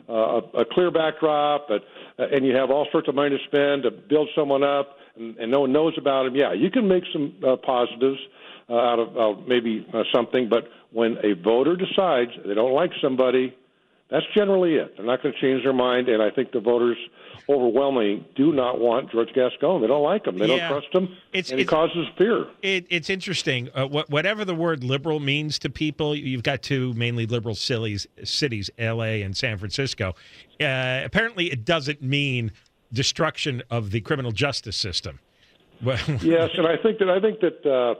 a, 0.08 0.40
a 0.58 0.64
clear 0.64 0.90
backdrop, 0.90 1.68
but, 1.68 1.84
uh, 2.18 2.26
and 2.32 2.44
you 2.44 2.56
have 2.56 2.70
all 2.70 2.86
sorts 2.92 3.08
of 3.08 3.14
money 3.14 3.30
to 3.30 3.44
spend 3.46 3.84
to 3.84 3.90
build 3.90 4.28
someone 4.34 4.62
up, 4.62 4.96
and, 5.16 5.36
and 5.36 5.50
no 5.50 5.60
one 5.60 5.72
knows 5.72 5.94
about 5.96 6.26
him. 6.26 6.36
Yeah, 6.36 6.52
you 6.52 6.70
can 6.70 6.88
make 6.88 7.04
some 7.12 7.34
uh, 7.46 7.56
positives 7.56 8.18
uh, 8.68 8.74
out 8.74 8.98
of 8.98 9.16
uh, 9.16 9.40
maybe 9.46 9.86
uh, 9.92 10.02
something, 10.12 10.48
but 10.48 10.64
when 10.92 11.16
a 11.22 11.34
voter 11.34 11.76
decides 11.76 12.30
they 12.44 12.54
don't 12.54 12.72
like 12.74 12.90
somebody, 13.00 13.54
That's 14.12 14.26
generally 14.36 14.74
it. 14.74 14.96
They're 14.96 15.06
not 15.06 15.22
going 15.22 15.34
to 15.34 15.40
change 15.40 15.64
their 15.64 15.72
mind, 15.72 16.08
and 16.08 16.22
I 16.22 16.28
think 16.30 16.52
the 16.52 16.60
voters 16.60 16.98
overwhelmingly 17.48 18.26
do 18.36 18.52
not 18.52 18.78
want 18.78 19.10
George 19.10 19.30
Gascon. 19.34 19.80
They 19.80 19.86
don't 19.86 20.02
like 20.02 20.26
him. 20.26 20.38
They 20.38 20.46
Yeah. 20.46 20.68
don't 20.68 20.80
trust 20.80 20.94
him, 20.94 21.04
It's- 21.32 21.50
and 21.50 21.58
it's- 21.60 21.68
causes 21.68 22.06
fear. 22.18 22.46
It, 22.62 22.86
it's 22.90 23.08
interesting. 23.10 23.70
Uh, 23.74 23.86
what, 23.86 24.10
whatever 24.10 24.44
the 24.44 24.54
word 24.54 24.84
liberal 24.84 25.18
means 25.18 25.58
to 25.60 25.70
people, 25.70 26.14
you've 26.14 26.42
got 26.42 26.62
two 26.62 26.92
mainly 26.92 27.26
liberal 27.26 27.54
cities, 27.54 28.06
cities 28.22 28.70
L.A. 28.78 29.22
and 29.22 29.36
San 29.36 29.56
Francisco. 29.58 30.14
Uh, 30.60 31.00
apparently, 31.04 31.50
it 31.50 31.64
doesn't 31.64 32.02
mean 32.02 32.52
destruction 32.92 33.62
of 33.70 33.90
the 33.90 34.00
criminal 34.02 34.32
justice 34.32 34.76
system. 34.76 35.18
Well, 35.82 35.98
yes, 36.22 36.50
and 36.56 36.64
I 36.64 36.76
think 36.76 36.98
that 37.00 37.08
I 37.10 37.18
think 37.18 37.40
that 37.40 37.66
uh, 37.66 37.94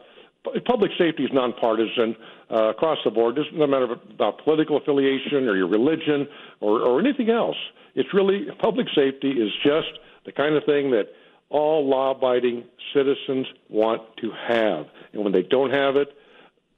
public 0.65 0.91
safety 0.99 1.25
is 1.25 1.31
nonpartisan 1.33 2.17
uh, 2.51 2.71
across 2.71 2.99
the 3.05 3.11
board. 3.11 3.37
Doesn't 3.37 3.57
no 3.57 3.67
matter 3.67 3.93
about 4.11 4.43
political 4.45 4.77
affiliation 4.77 5.49
or 5.49 5.57
your 5.57 5.69
religion 5.69 6.29
or, 6.61 6.81
or 6.81 7.01
anything 7.01 7.31
else. 7.31 7.57
It's 7.95 8.13
really 8.15 8.47
public 8.59 8.87
safety 8.95 9.31
is 9.31 9.51
just 9.65 9.99
the 10.25 10.33
kind 10.33 10.55
of 10.57 10.65
thing 10.65 10.91
that 10.91 11.09
all 11.51 11.87
law-abiding 11.87 12.65
citizens 12.95 13.47
want 13.69 14.03
to 14.17 14.31
have, 14.49 14.87
and 15.13 15.23
when 15.23 15.33
they 15.33 15.43
don't 15.43 15.71
have 15.71 15.97
it, 15.97 16.09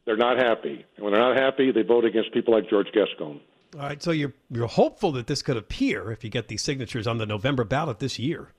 they're 0.05 0.17
not 0.17 0.37
happy. 0.37 0.85
And 0.97 1.05
when 1.05 1.13
they're 1.13 1.23
not 1.23 1.37
happy, 1.37 1.71
they 1.71 1.83
vote 1.83 2.05
against 2.05 2.33
people 2.33 2.53
like 2.53 2.69
George 2.69 2.89
Gascon. 2.93 3.41
All 3.75 3.81
right, 3.81 4.03
so 4.03 4.11
you're 4.11 4.33
you're 4.51 4.67
hopeful 4.67 5.13
that 5.13 5.27
this 5.27 5.43
could 5.43 5.57
appear 5.57 6.13
if 6.13 6.23
you 6.23 6.31
get 6.31 6.49
these 6.49 6.63
signatures 6.63 7.07
on 7.07 7.19
the 7.19 7.27
November 7.27 7.65
ballot 7.65 7.99
this 7.99 8.19
year. 8.19 8.53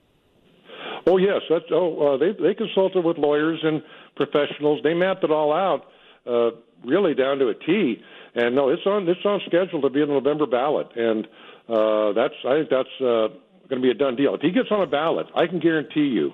Oh 1.08 1.18
yes, 1.18 1.42
that's 1.50 1.66
oh 1.72 2.14
uh, 2.14 2.18
they 2.18 2.32
they 2.32 2.54
consulted 2.54 3.04
with 3.04 3.18
lawyers 3.18 3.60
and 3.64 3.84
professionals. 4.16 4.82
They 4.84 4.94
mapped 4.94 5.24
it 5.24 5.32
all 5.32 5.54
out, 5.54 5.86
uh, 6.26 6.52
really 6.84 7.14
down 7.14 7.38
to 7.40 7.50
a 7.50 7.54
T. 7.54 8.02
And 8.34 8.56
no, 8.56 8.70
it's 8.70 8.86
on 8.86 9.08
it's 9.08 9.24
on 9.24 9.40
schedule 9.46 9.82
to 9.82 9.90
be 9.90 10.02
on 10.02 10.08
the 10.08 10.16
November 10.16 10.46
ballot, 10.46 10.88
and 10.96 11.26
uh, 11.70 12.14
that's 12.14 12.34
I 12.46 12.58
think 12.58 12.70
that's 12.70 13.02
uh, 13.02 13.30
going 13.70 13.82
to 13.82 13.82
be 13.82 13.92
a 13.92 13.94
done 13.94 14.16
deal. 14.16 14.36
If 14.36 14.42
he 14.42 14.52
gets 14.52 14.70
on 14.72 14.82
a 14.82 14.88
ballot, 14.88 15.28
I 15.36 15.48
can 15.48 15.60
guarantee 15.60 16.08
you, 16.08 16.34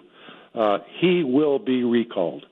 uh, 0.55 0.79
he 0.99 1.23
will 1.23 1.59
be 1.59 1.83
recalled. 1.83 2.45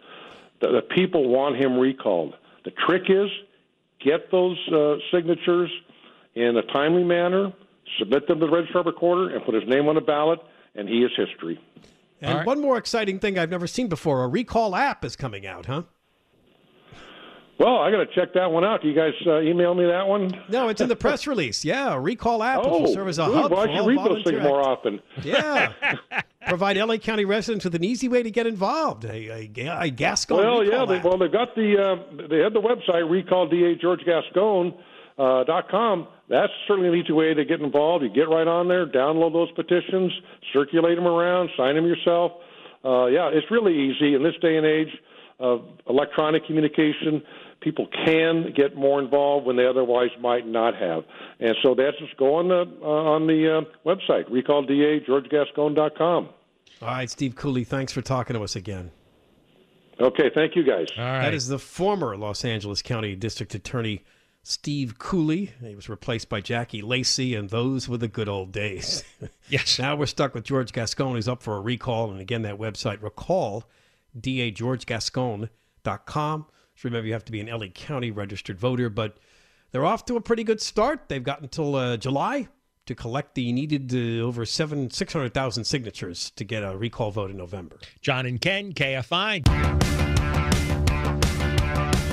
The, 0.61 0.67
the 0.67 0.81
people 0.81 1.29
want 1.29 1.55
him 1.55 1.77
recalled. 1.77 2.35
The 2.65 2.71
trick 2.71 3.03
is 3.07 3.29
get 4.03 4.29
those 4.31 4.57
uh, 4.69 4.95
signatures 5.11 5.71
in 6.35 6.55
a 6.57 6.61
timely 6.73 7.03
manner, 7.03 7.51
submit 7.97 8.27
them 8.27 8.39
to 8.39 8.45
the 8.45 8.51
registrar 8.51 8.83
recorder, 8.83 9.35
and 9.35 9.43
put 9.45 9.55
his 9.55 9.67
name 9.67 9.87
on 9.87 9.95
the 9.95 10.01
ballot, 10.01 10.39
and 10.75 10.87
he 10.87 11.03
is 11.03 11.11
history. 11.17 11.59
And 12.21 12.45
one 12.45 12.59
more 12.61 12.77
exciting 12.77 13.19
thing 13.19 13.37
I've 13.39 13.49
never 13.49 13.67
seen 13.67 13.87
before: 13.87 14.23
a 14.23 14.27
recall 14.27 14.75
app 14.75 15.05
is 15.05 15.15
coming 15.15 15.45
out, 15.47 15.65
huh? 15.67 15.83
Well, 17.59 17.79
I 17.79 17.91
got 17.91 17.97
to 17.97 18.05
check 18.15 18.33
that 18.35 18.49
one 18.51 18.63
out. 18.63 18.79
Can 18.79 18.89
you 18.91 18.95
guys 18.95 19.11
uh, 19.27 19.41
email 19.41 19.75
me 19.75 19.85
that 19.85 20.07
one? 20.07 20.31
No, 20.47 20.69
it's 20.69 20.79
in 20.79 20.87
the 20.87 20.95
press 20.95 21.27
release. 21.27 21.65
Yeah, 21.65 21.93
a 21.93 21.99
recall 21.99 22.41
app 22.41 22.59
which 22.63 22.69
will 22.69 22.87
Oh, 22.89 22.93
serve 22.93 23.09
as 23.09 23.19
a 23.19 23.25
good. 23.25 23.35
hub 23.35 23.51
Well, 23.51 23.59
I 23.59 23.65
for 23.65 23.71
should 23.73 23.81
all 23.81 23.87
read 23.87 23.99
those 23.99 24.23
things 24.23 24.41
more 24.41 24.61
often. 24.61 25.01
Yeah, 25.23 25.73
provide 26.47 26.77
LA 26.77 26.97
County 26.99 27.25
residents 27.25 27.65
with 27.65 27.75
an 27.75 27.83
easy 27.83 28.07
way 28.07 28.23
to 28.23 28.31
get 28.31 28.47
involved. 28.47 29.03
A, 29.03 29.11
a, 29.57 29.81
a 29.81 29.89
Gascon 29.89 30.37
well, 30.37 30.61
recall 30.61 30.65
yeah. 30.65 30.85
They, 31.01 31.05
well, 31.05 31.17
they've 31.17 31.31
got 31.31 31.53
the 31.55 31.75
uh, 31.77 32.27
they 32.29 32.37
had 32.37 32.53
the 32.53 32.61
website 32.61 33.03
recalldageorgegascon 33.03 34.73
uh, 35.17 35.43
dot 35.43 35.69
com. 35.69 36.07
That's 36.29 36.53
certainly 36.67 36.89
an 36.89 36.95
easy 36.95 37.11
way 37.11 37.33
to 37.33 37.43
get 37.43 37.59
involved. 37.59 38.03
You 38.03 38.09
get 38.09 38.29
right 38.29 38.47
on 38.47 38.67
there, 38.67 38.85
download 38.85 39.33
those 39.33 39.51
petitions, 39.51 40.11
circulate 40.53 40.95
them 40.95 41.07
around, 41.07 41.49
sign 41.57 41.75
them 41.75 41.85
yourself. 41.85 42.33
Uh, 42.85 43.07
yeah, 43.07 43.29
it's 43.33 43.49
really 43.49 43.75
easy 43.75 44.13
in 44.13 44.23
this 44.23 44.35
day 44.41 44.55
and 44.55 44.65
age 44.65 44.95
of 45.39 45.65
electronic 45.89 46.45
communication. 46.45 47.23
People 47.61 47.87
can 48.05 48.53
get 48.55 48.77
more 48.77 49.01
involved 49.01 49.45
when 49.45 49.57
they 49.57 49.65
otherwise 49.65 50.11
might 50.21 50.47
not 50.47 50.75
have, 50.75 51.03
and 51.41 51.55
so 51.61 51.75
that's 51.75 51.97
just 51.97 52.15
go 52.15 52.35
on 52.35 52.47
the 52.47 52.61
uh, 52.81 52.85
on 52.85 53.27
the 53.27 53.57
uh, 53.57 53.61
website 53.85 54.29
recalldageorgegascon 54.29 55.75
dot 55.75 55.97
com. 55.97 56.29
All 56.81 56.87
right, 56.87 57.09
Steve 57.09 57.35
Cooley, 57.35 57.65
thanks 57.65 57.91
for 57.91 58.01
talking 58.01 58.35
to 58.35 58.43
us 58.43 58.55
again. 58.55 58.91
Okay, 59.99 60.29
thank 60.33 60.55
you 60.55 60.63
guys. 60.63 60.87
All 60.97 61.03
right. 61.03 61.23
That 61.23 61.33
is 61.33 61.49
the 61.49 61.59
former 61.59 62.15
Los 62.15 62.45
Angeles 62.45 62.81
County 62.81 63.15
District 63.15 63.53
Attorney 63.53 64.05
Steve 64.43 64.97
Cooley. 64.97 65.51
He 65.61 65.75
was 65.75 65.89
replaced 65.89 66.29
by 66.29 66.41
Jackie 66.41 66.81
Lacey, 66.81 67.35
and 67.35 67.49
those 67.49 67.87
were 67.87 67.97
the 67.97 68.07
good 68.07 68.29
old 68.29 68.51
days. 68.51 69.03
yes. 69.49 69.79
Now 69.79 69.95
we're 69.95 70.05
stuck 70.05 70.33
with 70.33 70.43
George 70.43 70.73
Gascon, 70.73 71.13
who's 71.13 71.27
up 71.27 71.43
for 71.43 71.57
a 71.57 71.61
recall. 71.61 72.11
And 72.11 72.21
again, 72.21 72.43
that 72.43 72.57
website, 72.57 73.01
recall, 73.01 73.65
dageorgegascon.com. 74.19 76.45
So 76.75 76.87
remember, 76.87 77.07
you 77.07 77.13
have 77.13 77.25
to 77.25 77.31
be 77.31 77.41
an 77.41 77.47
LA 77.47 77.67
County 77.67 78.11
registered 78.11 78.59
voter, 78.59 78.89
but 78.89 79.17
they're 79.71 79.85
off 79.85 80.05
to 80.05 80.15
a 80.15 80.21
pretty 80.21 80.43
good 80.43 80.61
start. 80.61 81.09
They've 81.09 81.23
got 81.23 81.41
until 81.41 81.75
uh, 81.75 81.97
July 81.97 82.47
to 82.85 82.95
collect 82.95 83.35
the 83.35 83.51
needed 83.51 83.93
uh, 83.93 84.25
over 84.25 84.45
seven, 84.45 84.89
600,000 84.89 85.63
signatures 85.63 86.31
to 86.31 86.43
get 86.43 86.63
a 86.63 86.75
recall 86.75 87.11
vote 87.11 87.29
in 87.29 87.37
November. 87.37 87.77
John 88.01 88.25
and 88.25 88.41
Ken, 88.41 88.73
KFI. 88.73 90.48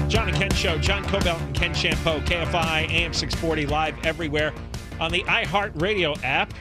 John 0.08 0.28
and 0.28 0.36
Ken 0.36 0.50
Show, 0.52 0.78
John 0.78 1.04
Kobylt 1.04 1.40
and 1.40 1.54
Ken 1.54 1.72
Chiampou, 1.72 2.24
KFI, 2.26 2.88
AM 2.90 3.12
640, 3.12 3.66
live 3.66 3.96
everywhere 4.06 4.52
on 5.00 5.10
the 5.10 5.22
iHeartRadio 5.24 6.18
app. 6.22 6.54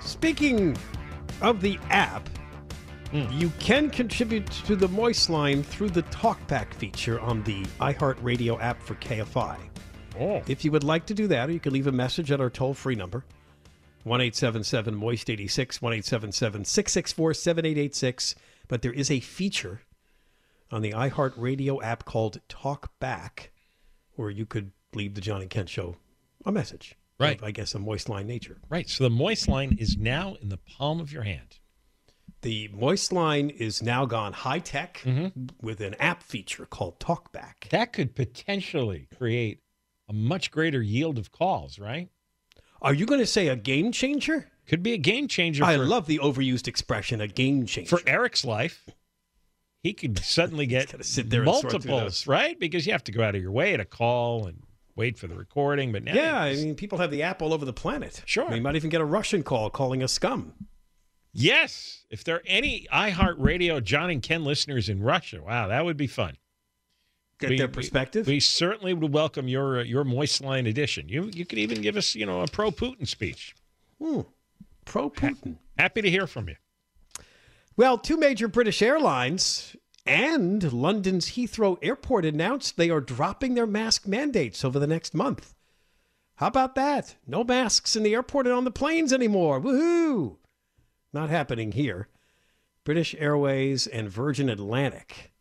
Speaking 0.00 0.76
of 1.42 1.60
the 1.60 1.78
app, 1.90 2.28
Hmm. 3.10 3.26
you 3.30 3.50
can 3.58 3.90
contribute 3.90 4.46
to 4.64 4.74
the 4.74 4.88
Moist 4.88 5.28
Line 5.28 5.62
through 5.62 5.90
the 5.90 6.02
TalkBack 6.04 6.72
feature 6.72 7.20
on 7.20 7.42
the 7.42 7.62
iHeartRadio 7.78 8.58
app 8.62 8.82
for 8.82 8.94
KFI. 8.94 9.58
Oh. 10.18 10.42
If 10.46 10.64
you 10.64 10.72
would 10.72 10.82
like 10.84 11.04
to 11.06 11.14
do 11.14 11.26
that, 11.26 11.50
or 11.50 11.52
you 11.52 11.60
can 11.60 11.74
leave 11.74 11.86
a 11.86 11.92
message 11.92 12.32
at 12.32 12.40
our 12.40 12.48
toll 12.48 12.72
free 12.72 12.94
number 12.94 13.24
1 14.04 14.20
877 14.22 14.94
Moist 14.94 15.28
86, 15.28 15.82
1 15.82 15.92
877 15.92 16.64
664 16.64 17.34
7886. 17.34 18.34
But 18.66 18.80
there 18.80 18.92
is 18.94 19.10
a 19.10 19.20
feature 19.20 19.82
on 20.72 20.82
the 20.82 20.92
iHeartRadio 20.92 21.82
app 21.82 22.04
called 22.04 22.40
TalkBack 22.48 23.48
where 24.16 24.30
you 24.30 24.46
could 24.46 24.72
leave 24.94 25.14
the 25.14 25.20
John 25.20 25.40
and 25.40 25.50
Kent 25.50 25.68
Show 25.68 25.96
a 26.44 26.52
message. 26.52 26.96
Right. 27.18 27.38
Of, 27.38 27.44
I 27.44 27.50
guess 27.50 27.74
a 27.74 27.78
Moist 27.78 28.08
Line 28.08 28.26
nature. 28.26 28.58
Right. 28.68 28.88
So 28.88 29.04
the 29.04 29.10
Moist 29.10 29.48
line 29.48 29.76
is 29.78 29.96
now 29.96 30.36
in 30.40 30.48
the 30.48 30.56
palm 30.56 31.00
of 31.00 31.12
your 31.12 31.22
hand. 31.22 31.58
The 32.40 32.68
Moist 32.72 33.12
Line 33.12 33.50
is 33.50 33.82
now 33.82 34.04
gone 34.04 34.32
high 34.32 34.58
tech 34.58 35.00
mm-hmm. 35.04 35.46
with 35.60 35.80
an 35.80 35.94
app 36.00 36.22
feature 36.22 36.66
called 36.66 36.98
TalkBack. 36.98 37.68
That 37.70 37.92
could 37.92 38.16
potentially 38.16 39.08
create 39.16 39.60
a 40.08 40.12
much 40.12 40.50
greater 40.50 40.82
yield 40.82 41.18
of 41.18 41.30
calls, 41.30 41.78
right? 41.78 42.08
Are 42.80 42.94
you 42.94 43.06
going 43.06 43.20
to 43.20 43.26
say 43.26 43.46
a 43.46 43.54
game 43.54 43.92
changer? 43.92 44.48
Could 44.66 44.82
be 44.82 44.92
a 44.92 44.98
game 44.98 45.28
changer. 45.28 45.62
I 45.62 45.76
for, 45.76 45.84
love 45.84 46.06
the 46.06 46.18
overused 46.18 46.66
expression, 46.66 47.20
a 47.20 47.28
game 47.28 47.66
changer. 47.66 47.96
for 47.96 48.08
Eric's 48.08 48.44
life. 48.44 48.88
He 49.82 49.92
could 49.92 50.18
suddenly 50.18 50.66
get 50.76 50.90
gotta 50.92 51.04
sit 51.04 51.28
there 51.30 51.42
and 51.42 51.50
sort 51.50 51.72
multiples, 51.72 52.26
right? 52.26 52.58
Because 52.58 52.86
you 52.86 52.92
have 52.92 53.04
to 53.04 53.12
go 53.12 53.22
out 53.22 53.34
of 53.34 53.42
your 53.42 53.50
way 53.52 53.76
to 53.76 53.84
call 53.84 54.46
and 54.46 54.62
wait 54.94 55.18
for 55.18 55.26
the 55.26 55.34
recording. 55.34 55.90
But 55.92 56.04
now, 56.04 56.14
yeah, 56.14 56.40
I 56.40 56.54
mean, 56.54 56.74
people 56.74 56.98
have 56.98 57.10
the 57.10 57.22
app 57.22 57.42
all 57.42 57.52
over 57.52 57.64
the 57.64 57.72
planet. 57.72 58.22
Sure. 58.26 58.54
You 58.54 58.60
might 58.62 58.76
even 58.76 58.90
get 58.90 59.00
a 59.00 59.04
Russian 59.04 59.42
call 59.42 59.70
calling 59.70 60.02
us 60.02 60.12
scum. 60.12 60.52
yes, 61.32 62.04
if 62.10 62.22
there 62.24 62.36
are 62.36 62.42
any 62.46 62.86
iHeartRadio 62.92 63.82
John 63.82 64.10
and 64.10 64.22
Ken 64.22 64.44
listeners 64.44 64.88
in 64.88 65.02
Russia, 65.02 65.42
wow, 65.42 65.68
that 65.68 65.84
would 65.84 65.96
be 65.96 66.06
fun. 66.06 66.36
Get 67.38 67.50
We- 67.50 67.58
their 67.58 67.66
perspective. 67.68 68.26
We, 68.28 68.38
certainly 68.38 68.94
would 68.94 69.12
welcome 69.12 69.48
your 69.48 69.80
uh, 69.80 69.82
your 69.82 70.04
Moist 70.04 70.42
Line 70.42 70.66
edition. 70.68 71.08
You 71.08 71.28
you 71.34 71.44
could 71.44 71.58
even 71.58 71.82
give 71.82 71.96
us 71.96 72.14
you 72.14 72.24
know 72.26 72.42
a 72.42 72.46
pro 72.46 72.70
Putin 72.70 73.08
speech. 73.08 73.56
Hmm. 74.00 74.20
Pro 74.84 75.10
Putin. 75.10 75.56
Happy 75.78 76.02
to 76.02 76.10
hear 76.10 76.26
from 76.28 76.48
you. 76.48 76.56
Well, 77.82 77.98
two 77.98 78.16
major 78.16 78.46
British 78.46 78.80
airlines 78.80 79.74
and 80.06 80.72
London's 80.72 81.30
Heathrow 81.30 81.78
Airport 81.82 82.24
announced 82.24 82.76
they 82.76 82.90
are 82.90 83.00
dropping 83.00 83.54
their 83.54 83.66
mask 83.66 84.06
mandates 84.06 84.64
over 84.64 84.78
the 84.78 84.86
next 84.86 85.14
month. 85.14 85.52
How 86.36 86.46
about 86.46 86.76
that? 86.76 87.16
No 87.26 87.42
masks 87.42 87.96
in 87.96 88.04
the 88.04 88.14
airport 88.14 88.46
and 88.46 88.54
on 88.54 88.62
the 88.62 88.70
planes 88.70 89.12
anymore. 89.12 89.60
Woohoo! 89.60 90.36
Not 91.12 91.28
happening 91.28 91.72
here. 91.72 92.06
British 92.84 93.16
Airways 93.18 93.88
and 93.88 94.08
Virgin 94.08 94.48
Atlantic 94.48 95.32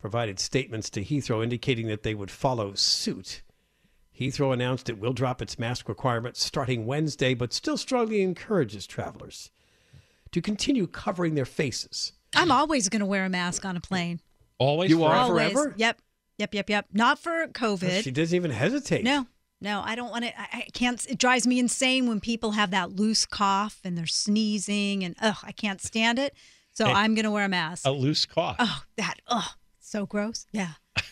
provided 0.00 0.40
statements 0.40 0.90
to 0.90 1.04
Heathrow 1.04 1.40
indicating 1.40 1.86
that 1.86 2.02
they 2.02 2.16
would 2.16 2.32
follow 2.32 2.74
suit. 2.74 3.42
Heathrow 4.18 4.52
announced 4.52 4.88
it 4.88 4.98
will 4.98 5.12
drop 5.12 5.40
its 5.40 5.56
mask 5.56 5.88
requirements 5.88 6.44
starting 6.44 6.84
Wednesday, 6.84 7.32
but 7.32 7.52
still 7.52 7.76
strongly 7.76 8.22
encourages 8.22 8.88
travelers 8.88 9.52
to 10.36 10.42
continue 10.42 10.86
covering 10.86 11.34
their 11.34 11.46
faces. 11.46 12.12
I'm 12.34 12.50
always 12.52 12.90
going 12.90 13.00
to 13.00 13.06
wear 13.06 13.24
a 13.24 13.30
mask 13.30 13.64
on 13.64 13.74
a 13.74 13.80
plane. 13.80 14.20
Always, 14.58 14.90
You 14.90 15.02
are 15.04 15.14
always. 15.16 15.50
forever? 15.52 15.74
Yep. 15.78 15.98
Yep. 16.36 16.54
Yep. 16.54 16.68
Yep. 16.70 16.86
Not 16.92 17.18
for 17.18 17.46
COVID. 17.48 18.02
She 18.02 18.10
doesn't 18.10 18.36
even 18.36 18.50
hesitate. 18.50 19.02
No, 19.02 19.26
no, 19.62 19.80
I 19.82 19.94
don't 19.94 20.10
want 20.10 20.26
it. 20.26 20.34
I, 20.38 20.48
I 20.52 20.68
can't. 20.74 21.02
It 21.08 21.16
drives 21.18 21.46
me 21.46 21.58
insane 21.58 22.06
when 22.06 22.20
people 22.20 22.50
have 22.50 22.70
that 22.72 22.92
loose 22.92 23.24
cough 23.24 23.80
and 23.82 23.96
they're 23.96 24.04
sneezing 24.06 25.02
and 25.04 25.16
ugh, 25.22 25.38
I 25.42 25.52
can't 25.52 25.80
stand 25.80 26.18
it. 26.18 26.34
So 26.74 26.84
Hey, 26.84 26.92
I'm 26.92 27.14
going 27.14 27.24
to 27.24 27.30
wear 27.30 27.46
a 27.46 27.48
mask. 27.48 27.86
A 27.86 27.90
loose 27.90 28.26
cough. 28.26 28.56
Oh, 28.58 28.82
that 28.98 29.14
ugh, 29.28 29.48
so 29.80 30.04
gross. 30.04 30.46
Yeah. 30.52 30.72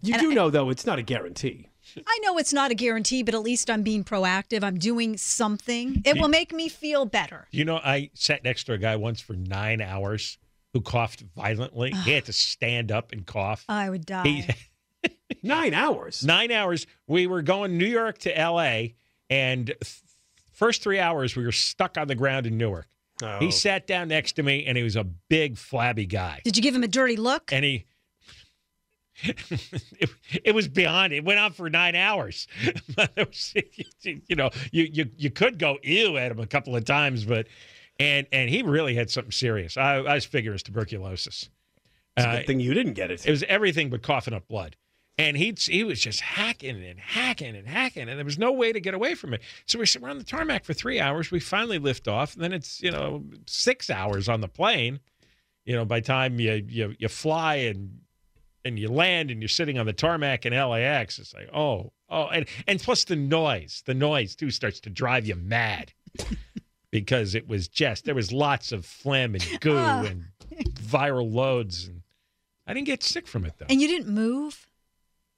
You 0.00 0.14
And 0.14 0.22
do 0.22 0.30
I- 0.30 0.34
know, 0.34 0.48
though, 0.48 0.70
it's 0.70 0.86
not 0.86 1.00
a 1.00 1.02
guarantee. 1.02 1.66
I 2.06 2.18
know 2.22 2.38
it's 2.38 2.52
not 2.52 2.70
a 2.70 2.74
guarantee, 2.74 3.22
but 3.22 3.34
at 3.34 3.42
least 3.42 3.70
I'm 3.70 3.82
being 3.82 4.04
proactive. 4.04 4.62
I'm 4.64 4.78
doing 4.78 5.16
something. 5.16 6.02
It 6.04 6.20
will 6.20 6.28
make 6.28 6.52
me 6.52 6.68
feel 6.68 7.04
better. 7.06 7.46
You 7.50 7.64
know, 7.64 7.76
I 7.76 8.10
sat 8.14 8.44
next 8.44 8.64
to 8.64 8.72
a 8.72 8.78
guy 8.78 8.96
once 8.96 9.20
for 9.20 9.34
nine 9.34 9.80
hours 9.80 10.38
who 10.72 10.80
coughed 10.80 11.22
violently. 11.34 11.90
he 11.92 12.12
had 12.12 12.24
to 12.26 12.32
stand 12.32 12.92
up 12.92 13.12
and 13.12 13.24
cough. 13.26 13.64
I 13.68 13.88
would 13.90 14.04
die. 14.06 14.26
He- 14.28 14.48
Nine 15.42 15.72
hours. 15.74 16.24
Nine 16.24 16.50
hours. 16.50 16.86
We 17.06 17.26
were 17.26 17.42
going 17.42 17.78
New 17.78 17.86
York 17.86 18.18
to 18.18 18.36
L.A. 18.36 18.94
and 19.30 19.66
th- 19.66 20.00
first 20.52 20.82
three 20.82 20.98
hours 20.98 21.36
we 21.36 21.44
were 21.44 21.52
stuck 21.52 21.96
on 21.96 22.08
the 22.08 22.14
ground 22.16 22.46
in 22.46 22.56
Newark. 22.58 22.88
Oh. 23.22 23.38
He 23.38 23.50
sat 23.52 23.86
down 23.86 24.08
next 24.08 24.32
to 24.32 24.42
me 24.42 24.64
and 24.66 24.76
he 24.76 24.82
was 24.82 24.96
a 24.96 25.04
big 25.04 25.56
flabby 25.56 26.06
guy. 26.06 26.40
Did 26.44 26.56
you 26.56 26.62
give 26.62 26.74
him 26.74 26.82
a 26.82 26.88
dirty 26.88 27.16
look? 27.16 27.52
And 27.52 27.64
he 27.64 27.84
it, 30.00 30.10
it 30.44 30.54
was 30.54 30.68
beyond 30.68 31.12
it 31.12 31.24
went 31.24 31.38
on 31.38 31.52
for 31.52 31.68
nine 31.68 31.94
hours 31.96 32.46
But 32.96 33.12
was- 33.16 33.54
you 34.02 34.36
know 34.36 34.50
you, 34.72 34.84
you 34.92 35.10
you 35.16 35.30
could 35.30 35.58
go 35.58 35.78
ew 35.82 36.16
at 36.16 36.30
him 36.30 36.38
a 36.40 36.46
couple 36.46 36.76
of 36.76 36.84
times 36.84 37.24
but 37.24 37.46
and 37.98 38.26
and 38.32 38.48
he 38.48 38.62
really 38.62 38.94
had 38.94 39.10
something 39.10 39.32
serious 39.32 39.76
i, 39.76 39.96
I 39.96 40.14
was 40.14 40.24
figuring 40.24 40.52
it 40.52 40.54
was 40.54 40.62
tuberculosis 40.62 41.50
It's 42.16 42.24
a 42.26 42.28
Uh, 42.28 42.36
good 42.36 42.46
thing 42.46 42.60
you 42.60 42.74
didn't 42.74 42.94
get 42.94 43.10
it. 43.10 43.26
it 43.26 43.30
was 43.30 43.42
everything 43.44 43.90
but 43.90 44.02
coughing 44.02 44.34
up 44.34 44.46
blood. 44.48 44.76
And 45.20 45.36
he 45.36 45.52
he 45.58 45.82
was 45.82 45.98
just 46.00 46.20
hacking 46.20 46.80
and 46.80 47.00
hacking 47.00 47.56
and 47.56 47.66
hacking, 47.66 48.08
and 48.08 48.16
there 48.16 48.24
was 48.24 48.38
no 48.38 48.52
way 48.52 48.72
to 48.72 48.78
get 48.78 48.94
away 48.94 49.16
from 49.16 49.34
it. 49.34 49.40
So 49.66 49.80
we 49.80 49.84
we're 50.00 50.10
on 50.10 50.18
the 50.18 50.22
tarmac 50.24 50.64
for 50.64 50.74
three 50.74 51.00
hours. 51.00 51.32
We 51.32 51.40
finally 51.40 51.80
lift 51.80 52.06
off, 52.06 52.34
and 52.34 52.42
then 52.44 52.52
it's 52.52 52.80
you 52.80 52.92
know 52.92 53.24
six 53.44 53.90
hours 53.90 54.28
on 54.28 54.40
the 54.42 54.46
plane. 54.46 55.00
You 55.64 55.74
know, 55.74 55.84
by 55.84 55.98
time 55.98 56.38
you 56.38 56.64
you 56.68 56.94
you 57.00 57.08
fly 57.08 57.56
and 57.56 57.98
and 58.64 58.78
you 58.78 58.88
land 58.88 59.30
and 59.30 59.40
you're 59.40 59.48
sitting 59.48 59.78
on 59.78 59.86
the 59.86 59.92
tarmac 59.92 60.44
in 60.46 60.52
LAX, 60.52 61.18
it's 61.18 61.34
like 61.34 61.48
oh 61.54 61.92
oh, 62.08 62.26
and 62.28 62.46
and 62.66 62.80
plus 62.80 63.04
the 63.04 63.16
noise, 63.16 63.82
the 63.86 63.94
noise 63.94 64.34
too 64.36 64.50
starts 64.50 64.80
to 64.80 64.90
drive 64.90 65.26
you 65.26 65.34
mad 65.36 65.92
because 66.90 67.34
it 67.34 67.48
was 67.48 67.68
just 67.68 68.04
there 68.04 68.14
was 68.14 68.32
lots 68.32 68.72
of 68.72 68.84
phlegm 68.84 69.34
and 69.34 69.60
goo 69.60 69.76
Ah. 69.76 70.04
and 70.04 70.24
viral 70.74 71.32
loads 71.32 71.86
and. 71.86 72.02
I 72.66 72.74
didn't 72.74 72.86
get 72.86 73.02
sick 73.02 73.26
from 73.26 73.46
it 73.46 73.54
though. 73.56 73.64
And 73.70 73.80
you 73.80 73.88
didn't 73.88 74.12
move 74.14 74.66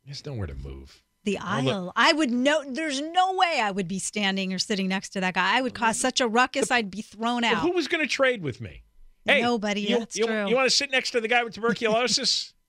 There's 0.05 0.27
nowhere 0.27 0.49
to 0.49 0.55
move. 0.55 1.01
the 1.23 1.39
aisle. 1.39 1.93
I 1.95 2.13
would 2.13 2.33
know. 2.33 2.65
There's 2.67 3.01
no 3.01 3.35
way 3.35 3.61
I 3.63 3.71
would 3.71 3.87
be 3.87 4.01
standing 4.01 4.53
or 4.53 4.59
sitting 4.59 4.89
next 4.89 5.11
to 5.11 5.21
that 5.21 5.35
guy. 5.35 5.57
I 5.59 5.63
would 5.63 5.73
cause 5.73 5.97
such 6.01 6.21
a 6.21 6.27
ruckus. 6.27 6.73
I'd 6.73 6.91
be 6.91 7.03
thrown 7.03 7.43
Well, 7.43 7.55
out. 7.55 7.63
who 7.63 7.71
was 7.71 7.87
going 7.87 8.03
to 8.03 8.09
trade 8.13 8.43
with 8.43 8.61
me? 8.61 8.83
Hey, 9.25 9.43
Nobody, 9.43 9.83
You, 9.83 9.99
that's 10.01 10.17
you, 10.17 10.27
true. 10.27 10.49
You 10.49 10.57
want 10.57 10.69
to 10.69 10.75
sit 10.75 10.91
next 10.91 11.13
to 11.13 11.21
the 11.21 11.29
guy 11.29 11.45
with 11.45 11.55
tuberculosis? 11.55 12.53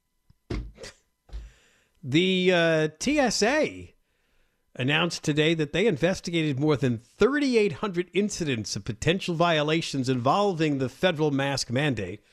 The 2.03 2.51
uh, 2.51 2.88
TSA 3.00 3.89
announced 4.75 5.24
today 5.24 5.53
that 5.53 5.74
they 5.74 5.86
investigated 5.86 6.60
more 6.60 6.75
than 6.75 6.98
3,800 6.98 8.10
incidents 8.13 8.75
of 8.75 8.86
potential 8.86 9.36
violations 9.36 10.10
involving 10.10 10.77
the 10.77 10.89
federal 10.89 11.29
mask 11.29 11.70
mandate, 11.70 12.24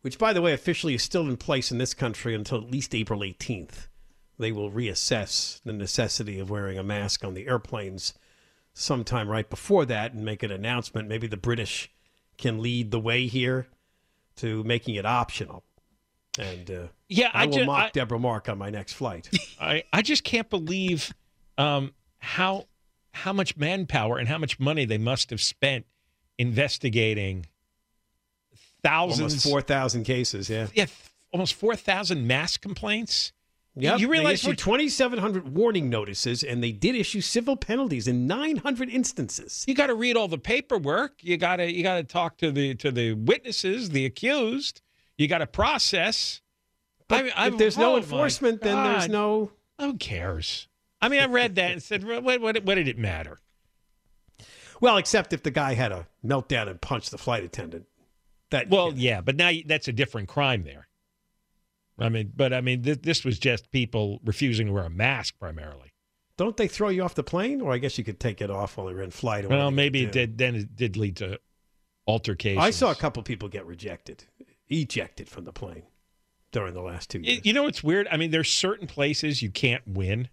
which, 0.00 0.18
by 0.18 0.32
the 0.32 0.40
way, 0.40 0.52
officially 0.52 0.94
is 0.94 1.02
still 1.02 1.28
in 1.28 1.36
place 1.36 1.70
in 1.70 1.78
this 1.78 1.92
country 1.92 2.34
until 2.34 2.58
at 2.58 2.70
least 2.70 2.94
April 2.94 3.20
18th. 3.20 3.88
They 4.38 4.52
will 4.52 4.70
reassess 4.70 5.60
the 5.62 5.72
necessity 5.72 6.38
of 6.38 6.50
wearing 6.50 6.78
a 6.78 6.82
mask 6.82 7.24
on 7.24 7.34
the 7.34 7.46
airplanes 7.46 8.14
sometime 8.72 9.28
right 9.28 9.48
before 9.48 9.84
that 9.84 10.14
and 10.14 10.24
make 10.24 10.42
an 10.42 10.50
announcement. 10.50 11.08
Maybe 11.08 11.26
the 11.26 11.36
British 11.36 11.90
can 12.38 12.62
lead 12.62 12.90
the 12.90 12.98
way 13.00 13.26
here 13.26 13.66
to 14.36 14.64
making 14.64 14.94
it 14.94 15.04
optional. 15.04 15.64
And 16.38 16.70
uh, 16.70 16.86
Yeah, 17.12 17.30
I, 17.32 17.42
I 17.44 17.46
will 17.46 17.52
ju- 17.58 17.64
mock 17.66 17.84
I- 17.86 17.90
Deborah 17.92 18.18
Mark 18.18 18.48
on 18.48 18.58
my 18.58 18.70
next 18.70 18.94
flight. 18.94 19.28
I, 19.60 19.84
I 19.92 20.02
just 20.02 20.24
can't 20.24 20.48
believe 20.50 21.12
um, 21.58 21.92
how 22.18 22.66
how 23.12 23.32
much 23.32 23.56
manpower 23.56 24.18
and 24.18 24.26
how 24.28 24.38
much 24.38 24.58
money 24.58 24.84
they 24.84 24.98
must 24.98 25.30
have 25.30 25.40
spent 25.40 25.84
investigating 26.38 27.46
thousands, 28.82 29.32
Almost 29.46 29.48
4,000 29.48 30.04
cases, 30.04 30.50
yeah. 30.50 30.66
yeah, 30.74 30.86
almost 31.32 31.54
four 31.54 31.76
thousand 31.76 32.26
mass 32.26 32.56
complaints. 32.56 33.32
Yep. 33.74 34.00
you 34.00 34.08
realize 34.10 34.42
they 34.42 34.50
issued 34.50 34.58
2,700 34.58 35.54
warning 35.56 35.88
notices, 35.88 36.42
and 36.42 36.62
they 36.62 36.72
did 36.72 36.94
issue 36.94 37.22
civil 37.22 37.56
penalties 37.56 38.06
in 38.06 38.26
900 38.26 38.90
instances. 38.90 39.64
you 39.66 39.74
got 39.74 39.86
to 39.86 39.94
read 39.94 40.14
all 40.14 40.28
the 40.28 40.36
paperwork. 40.36 41.14
You 41.24 41.38
got 41.38 41.56
to 41.56 41.72
you 41.72 41.82
got 41.82 41.94
to 41.96 42.04
talk 42.04 42.36
to 42.38 42.52
the 42.52 42.74
to 42.74 42.90
the 42.90 43.14
witnesses, 43.14 43.88
the 43.88 44.04
accused. 44.04 44.82
You 45.16 45.26
got 45.26 45.38
to 45.38 45.46
process. 45.46 46.41
But 47.12 47.32
I- 47.36 47.48
if 47.48 47.58
there's 47.58 47.78
no 47.78 47.96
enforcement, 47.96 48.60
then 48.62 48.76
there's 48.82 49.08
no. 49.08 49.52
Who 49.78 49.96
cares? 49.96 50.68
I 51.00 51.08
mean, 51.08 51.20
I 51.20 51.26
read 51.26 51.56
that 51.56 51.72
and 51.72 51.82
said, 51.82 52.04
what, 52.04 52.22
what, 52.22 52.40
what 52.64 52.74
did 52.76 52.86
it 52.88 52.96
matter? 52.98 53.40
Well, 54.80 54.96
except 54.96 55.32
if 55.32 55.42
the 55.42 55.50
guy 55.50 55.74
had 55.74 55.92
a 55.92 56.06
meltdown 56.24 56.68
and 56.68 56.80
punched 56.80 57.10
the 57.10 57.18
flight 57.18 57.44
attendant. 57.44 57.86
That 58.50 58.68
Well, 58.68 58.92
yeah, 58.94 59.20
but 59.20 59.36
now 59.36 59.50
that's 59.66 59.88
a 59.88 59.92
different 59.92 60.28
crime 60.28 60.64
there. 60.64 60.88
I 61.98 62.08
mean, 62.08 62.32
but 62.34 62.52
I 62.52 62.60
mean, 62.60 62.82
th- 62.82 63.02
this 63.02 63.24
was 63.24 63.38
just 63.38 63.70
people 63.70 64.20
refusing 64.24 64.66
to 64.66 64.72
wear 64.72 64.84
a 64.84 64.90
mask 64.90 65.38
primarily. 65.38 65.92
don't 66.36 66.56
they 66.56 66.66
throw 66.68 66.88
you 66.88 67.02
off 67.02 67.14
the 67.14 67.22
plane? 67.22 67.60
Or 67.60 67.72
I 67.72 67.78
guess 67.78 67.96
you 67.98 68.04
could 68.04 68.18
take 68.20 68.40
it 68.40 68.50
off 68.50 68.76
while 68.76 68.90
you're 68.90 69.02
in 69.02 69.10
flight. 69.10 69.44
or 69.44 69.48
Well, 69.48 69.70
maybe 69.70 70.02
it 70.04 70.12
did. 70.12 70.38
Then 70.38 70.54
it 70.54 70.74
did 70.76 70.96
lead 70.96 71.16
to 71.16 71.38
altercations. 72.06 72.64
I 72.64 72.70
saw 72.70 72.90
a 72.90 72.94
couple 72.94 73.22
people 73.22 73.48
get 73.48 73.64
rejected, 73.66 74.24
ejected 74.68 75.28
from 75.28 75.44
the 75.44 75.52
plane 75.52 75.84
during 76.52 76.74
the 76.74 76.82
last 76.82 77.10
two 77.10 77.20
years. 77.20 77.40
You 77.44 77.52
know 77.52 77.64
what's 77.64 77.82
weird? 77.82 78.06
I 78.10 78.16
mean, 78.16 78.30
there's 78.30 78.50
certain 78.50 78.86
places 78.86 79.42
you 79.42 79.50
can't 79.50 79.82
win, 79.86 80.28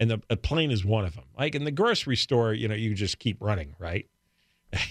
and 0.00 0.10
the 0.10 0.22
a 0.28 0.36
plane 0.36 0.70
is 0.70 0.84
one 0.84 1.04
of 1.04 1.14
them. 1.14 1.24
Like 1.38 1.54
in 1.54 1.64
the 1.64 1.70
grocery 1.70 2.16
store, 2.16 2.52
you 2.52 2.66
know, 2.68 2.74
you 2.74 2.94
just 2.94 3.18
keep 3.18 3.36
running, 3.40 3.74
right? 3.78 4.06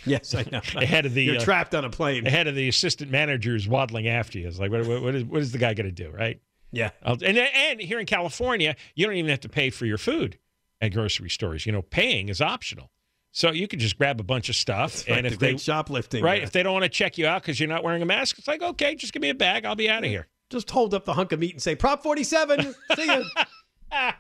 Yes, 0.06 0.34
I 0.34 0.44
know. 0.52 0.62
ahead 0.76 1.06
of 1.06 1.13
the 1.13 1.24
You're 1.24 1.38
uh, 1.38 1.40
trapped 1.42 1.76
on 1.76 1.86
a 1.86 1.90
plane. 1.90 2.26
ahead 2.26 2.48
of 2.48 2.56
the 2.56 2.68
assistant 2.68 3.12
managers 3.12 3.68
waddling 3.68 4.08
after 4.08 4.40
you. 4.40 4.48
It's 4.48 4.58
like, 4.60 4.72
what, 4.72 4.88
what, 4.88 5.02
what 5.04 5.16
is 5.16 5.24
what 5.26 5.42
is 5.42 5.52
the 5.52 5.58
guy 5.60 5.74
going 5.74 5.86
to 5.86 5.92
do, 5.92 6.10
right? 6.10 6.40
Yeah. 6.72 6.90
I'll- 7.04 7.18
and 7.24 7.38
and 7.38 7.80
here 7.80 8.00
in 8.00 8.06
California, 8.08 8.76
you 8.96 9.06
don't 9.06 9.16
even 9.16 9.30
have 9.30 9.42
to 9.42 9.50
pay 9.50 9.70
for 9.70 9.86
your 9.86 9.98
food 10.00 10.40
at 10.82 10.94
grocery 10.94 11.30
stores. 11.30 11.66
You 11.66 11.72
know, 11.74 11.82
paying 11.84 12.30
is 12.30 12.42
optional, 12.42 12.90
so 13.32 13.52
you 13.52 13.68
can 13.68 13.78
just 13.80 13.98
grab 13.98 14.20
a 14.20 14.24
bunch 14.24 14.50
of 14.50 14.56
stuff. 14.56 15.08
right, 15.08 15.18
and 15.20 15.26
the 15.28 15.34
if 15.34 15.40
they 15.40 15.52
great 15.52 15.62
shoplifting, 15.62 16.24
right, 16.24 16.42
uh, 16.42 16.46
if 16.46 16.52
they 16.52 16.63
don't 16.63 16.74
want 16.74 16.84
to 16.84 16.90
check 16.90 17.18
you 17.20 17.28
out 17.28 17.42
because 17.44 17.60
you're 17.60 17.70
not 17.70 17.84
wearing 17.84 18.02
a 18.02 18.06
mask, 18.06 18.40
it's 18.40 18.48
like, 18.48 18.62
okay, 18.63 18.96
just 18.96 19.13
give 19.13 19.22
me 19.22 19.30
a 19.30 19.36
bag, 19.36 19.63
I'll 19.66 19.76
be 19.76 19.90
out 19.90 20.04
of 20.04 20.10
here. 20.10 20.28
Just 20.50 20.72
hold 20.72 20.94
up 20.94 21.06
the 21.06 21.14
hunk 21.14 21.32
of 21.32 21.40
meat 21.40 21.54
and 21.54 21.62
say, 21.62 21.76
Prop 21.76 22.02
47, 22.04 22.74
see 22.96 23.06
you. 23.06 23.26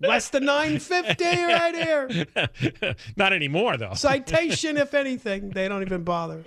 Less 0.00 0.30
than 0.30 0.44
950 0.44 1.24
right 1.24 1.74
here. 1.74 2.94
not 3.16 3.32
anymore 3.32 3.76
though. 3.76 3.94
Citation, 3.94 4.76
if 4.76 4.94
anything. 4.94 5.50
They 5.50 5.66
don't 5.68 5.82
even 5.82 6.04
bother. 6.04 6.44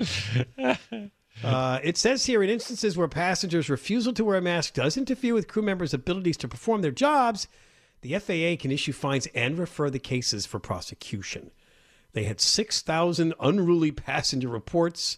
Uh, 1.44 1.80
it 1.84 1.98
says 1.98 2.26
here 2.26 2.44
in 2.44 2.50
instances 2.50 2.96
where 2.98 3.08
passengers' 3.08 3.70
refusal 3.70 4.14
to 4.14 4.24
wear 4.24 4.38
a 4.38 4.42
mask 4.42 4.74
does 4.74 4.96
interfere 4.96 5.34
with 5.34 5.48
crew 5.48 5.64
members' 5.64 5.94
abilities 5.94 6.38
to 6.38 6.48
perform 6.48 6.82
their 6.82 6.92
jobs, 6.92 7.48
the 8.02 8.18
FAA 8.18 8.62
can 8.62 8.72
issue 8.72 8.94
fines 8.94 9.28
and 9.34 9.58
refer 9.58 9.90
the 9.90 10.00
cases 10.00 10.46
for 10.46 10.60
prosecution. 10.60 11.52
They 12.14 12.24
had 12.24 12.42
6,000 12.42 13.34
unruly 13.40 13.92
passenger 13.92 14.50
reports, 14.50 15.18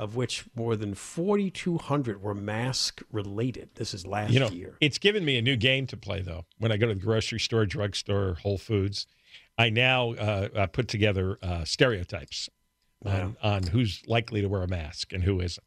of 0.00 0.16
which 0.16 0.44
more 0.56 0.76
than 0.76 0.94
4,200 0.94 2.22
were 2.22 2.34
mask 2.34 3.02
related. 3.12 3.68
This 3.74 3.92
is 3.92 4.06
last 4.06 4.32
you 4.32 4.40
know, 4.40 4.48
year. 4.48 4.76
it's 4.80 4.96
given 4.96 5.24
me 5.26 5.36
a 5.36 5.42
new 5.42 5.56
game 5.56 5.86
to 5.88 5.96
play 5.96 6.22
though. 6.22 6.46
When 6.58 6.72
I 6.72 6.78
go 6.78 6.86
to 6.88 6.94
the 6.94 7.00
grocery 7.00 7.38
store, 7.38 7.66
drugstore, 7.66 8.34
Whole 8.42 8.56
Foods, 8.56 9.06
I 9.58 9.68
now 9.68 10.12
uh, 10.12 10.48
uh, 10.56 10.66
put 10.68 10.88
together 10.88 11.38
uh, 11.42 11.64
stereotypes 11.64 12.48
on, 13.04 13.36
on 13.42 13.64
who's 13.64 14.02
likely 14.06 14.40
to 14.40 14.48
wear 14.48 14.62
a 14.62 14.68
mask 14.68 15.12
and 15.12 15.22
who 15.22 15.38
isn't. 15.40 15.64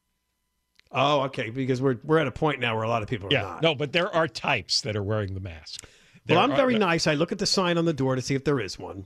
Oh, 0.92 1.22
okay. 1.24 1.52
Because 1.52 1.80
we're, 1.80 1.98
we're 2.04 2.20
at 2.20 2.28
a 2.28 2.32
point 2.32 2.60
now 2.60 2.76
where 2.76 2.84
a 2.84 2.90
lot 2.90 3.04
of 3.04 3.08
people 3.10 3.28
are 3.28 3.32
Yeah, 3.32 3.42
not. 3.42 3.62
no, 3.62 3.76
but 3.76 3.92
there 3.94 4.14
are 4.14 4.28
types 4.28 4.82
that 4.82 4.96
are 4.96 5.04
wearing 5.04 5.36
the 5.36 5.40
mask. 5.42 5.86
There 6.26 6.38
Well, 6.38 6.44
I'm 6.44 6.54
are- 6.54 6.56
very 6.56 6.78
nice. 6.80 7.06
I 7.06 7.14
look 7.14 7.32
at 7.32 7.38
the 7.40 7.46
sign 7.46 7.78
on 7.78 7.86
the 7.86 7.94
door 7.94 8.16
to 8.16 8.22
see 8.22 8.34
if 8.34 8.44
there 8.46 8.60
is 8.60 8.80
one. 8.80 9.06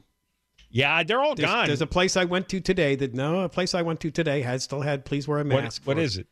Yeah, 0.70 1.04
they're 1.04 1.22
all 1.22 1.36
There's, 1.36 1.50
gone. 1.50 1.68
there's 1.68 1.82
a 1.82 1.88
place 1.88 2.18
I 2.18 2.26
went 2.26 2.50
to 2.50 2.60
today 2.60 2.96
that 2.96 3.14
no, 3.14 3.42
a 3.42 3.50
place 3.50 3.74
I 3.74 3.82
went 3.82 4.00
to 4.02 4.12
today 4.12 4.42
had 4.42 4.62
still 4.62 4.82
had 4.82 5.06
please 5.06 5.28
wear 5.28 5.40
a 5.40 5.46
mask. 5.46 5.84
what 5.86 5.98
for- 5.98 6.04
is 6.04 6.18
it? 6.18 6.28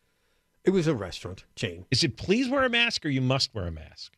It 0.63 0.71
was 0.71 0.87
a 0.87 0.95
restaurant 0.95 1.43
chain. 1.55 1.85
Is 1.91 2.03
it 2.03 2.17
please 2.17 2.49
wear 2.49 2.63
a 2.63 2.69
mask 2.69 3.05
or 3.05 3.09
you 3.09 3.21
must 3.21 3.53
wear 3.53 3.67
a 3.67 3.71
mask? 3.71 4.13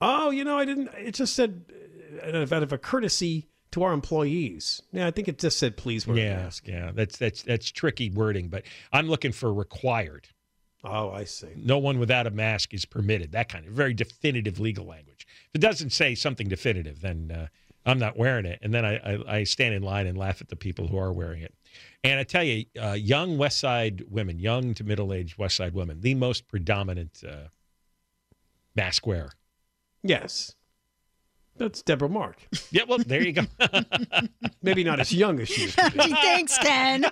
Oh, 0.00 0.30
you 0.30 0.42
know, 0.42 0.58
I 0.58 0.64
didn't. 0.64 0.88
It 0.96 1.14
just 1.14 1.34
said 1.34 1.64
out 2.22 2.34
of 2.62 2.72
a 2.72 2.78
courtesy 2.78 3.48
to 3.72 3.82
our 3.82 3.92
employees. 3.92 4.80
Yeah, 4.92 5.06
I 5.06 5.10
think 5.10 5.28
it 5.28 5.38
just 5.38 5.58
said 5.58 5.76
please 5.76 6.06
wear 6.06 6.16
a 6.16 6.36
mask. 6.42 6.66
yeah. 6.66 6.90
That's 6.94 7.18
that's 7.18 7.42
that's 7.42 7.70
tricky 7.70 8.08
wording, 8.10 8.48
but 8.48 8.62
I'm 8.92 9.08
looking 9.08 9.32
for 9.32 9.52
required. 9.52 10.28
Oh, 10.84 11.10
I 11.10 11.24
see. 11.24 11.48
No 11.56 11.78
one 11.78 11.98
without 11.98 12.26
a 12.26 12.30
mask 12.30 12.74
is 12.74 12.84
permitted. 12.84 13.32
That 13.32 13.48
kind 13.48 13.66
of 13.66 13.72
very 13.72 13.94
definitive 13.94 14.60
legal 14.60 14.84
language. 14.86 15.26
If 15.48 15.54
it 15.56 15.60
doesn't 15.60 15.90
say 15.90 16.14
something 16.14 16.46
definitive, 16.48 17.00
then 17.00 17.30
uh, 17.34 17.46
I'm 17.86 17.98
not 17.98 18.16
wearing 18.16 18.46
it. 18.46 18.58
And 18.62 18.72
then 18.72 18.84
I, 18.84 18.96
I, 18.96 19.36
I 19.38 19.44
stand 19.44 19.74
in 19.74 19.82
line 19.82 20.06
and 20.06 20.16
laugh 20.16 20.40
at 20.40 20.48
the 20.48 20.56
people 20.56 20.88
who 20.88 20.98
are 20.98 21.12
wearing 21.12 21.42
it. 21.42 21.54
And 22.02 22.18
I 22.18 22.24
tell 22.24 22.44
you, 22.44 22.64
uh, 22.80 22.92
young 22.92 23.38
West 23.38 23.58
Side 23.58 24.04
women, 24.08 24.38
young 24.38 24.74
to 24.74 24.84
middle 24.84 25.12
aged 25.12 25.38
West 25.38 25.56
Side 25.56 25.74
women, 25.74 26.00
the 26.00 26.14
most 26.14 26.48
predominant 26.48 27.22
uh, 27.26 27.48
mask 28.74 29.06
wearer. 29.06 29.32
Yes. 30.02 30.54
That's 31.56 31.82
Deborah 31.82 32.08
Mark. 32.08 32.36
Yeah, 32.70 32.82
well, 32.88 32.98
there 32.98 33.22
you 33.22 33.32
go. 33.32 33.42
Maybe 34.62 34.82
not 34.82 34.98
as 34.98 35.12
young 35.12 35.38
as 35.38 35.48
she 35.48 35.62
used 35.62 35.78
to. 35.78 35.90
Thanks, 35.90 36.58
Ken. 36.58 37.06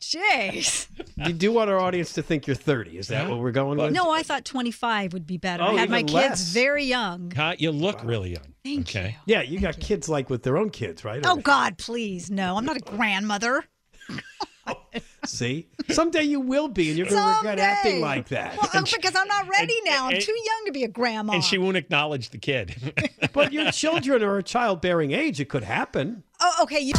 Jeez. 0.00 0.88
You 1.16 1.32
do 1.32 1.52
want 1.52 1.70
our 1.70 1.78
audience 1.78 2.12
to 2.14 2.22
think 2.22 2.46
you're 2.46 2.56
30. 2.56 2.98
Is 2.98 3.08
that 3.08 3.28
what 3.28 3.38
we're 3.38 3.52
going 3.52 3.78
with? 3.78 3.92
No, 3.92 4.10
I 4.10 4.22
thought 4.22 4.44
25 4.44 5.12
would 5.12 5.26
be 5.26 5.38
better. 5.38 5.62
Oh, 5.62 5.76
I 5.76 5.80
had 5.80 5.90
my 5.90 6.00
even 6.00 6.08
kids 6.08 6.14
less. 6.14 6.48
very 6.48 6.84
young. 6.84 7.32
Huh? 7.34 7.54
You 7.58 7.70
look 7.70 8.02
really 8.04 8.32
young. 8.32 8.54
Thank 8.64 8.88
okay. 8.88 9.16
Yeah, 9.26 9.42
you 9.42 9.60
got 9.60 9.78
kids 9.80 10.08
like 10.08 10.28
with 10.28 10.42
their 10.42 10.58
own 10.58 10.70
kids, 10.70 11.04
right? 11.04 11.24
Oh, 11.24 11.36
God, 11.36 11.78
please. 11.78 12.30
No, 12.30 12.56
I'm 12.56 12.64
not 12.64 12.76
a 12.76 12.80
grandmother. 12.80 13.64
See? 15.26 15.68
Someday 15.88 16.22
you 16.22 16.40
will 16.40 16.68
be, 16.68 16.88
and 16.88 16.98
you're 16.98 17.06
going 17.08 17.22
to 17.22 17.36
regret 17.36 17.58
acting 17.58 18.00
like 18.00 18.28
that. 18.28 18.56
Well, 18.56 18.70
oh, 18.74 18.82
because 18.82 19.14
I'm 19.16 19.28
not 19.28 19.48
ready 19.48 19.76
now. 19.84 20.06
I'm 20.06 20.14
and- 20.14 20.22
too 20.22 20.32
young 20.32 20.66
to 20.66 20.72
be 20.72 20.84
a 20.84 20.88
grandma. 20.88 21.34
And 21.34 21.44
she 21.44 21.58
won't 21.58 21.76
acknowledge 21.76 22.30
the 22.30 22.38
kid. 22.38 22.74
but 23.32 23.52
your 23.52 23.70
children 23.72 24.22
are 24.22 24.38
a 24.38 24.42
childbearing 24.42 25.12
age. 25.12 25.40
It 25.40 25.48
could 25.48 25.64
happen. 25.64 26.22
oh, 26.40 26.60
okay. 26.62 26.80
You- 26.80 26.94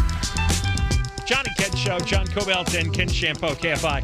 John 1.28 1.44
and 1.46 1.58
Ken 1.58 1.76
Show, 1.76 2.00
John 2.00 2.26
Kobylt 2.28 2.80
and 2.80 2.94
Ken 2.94 3.10
Chiampou, 3.10 3.54
KFI, 3.56 4.02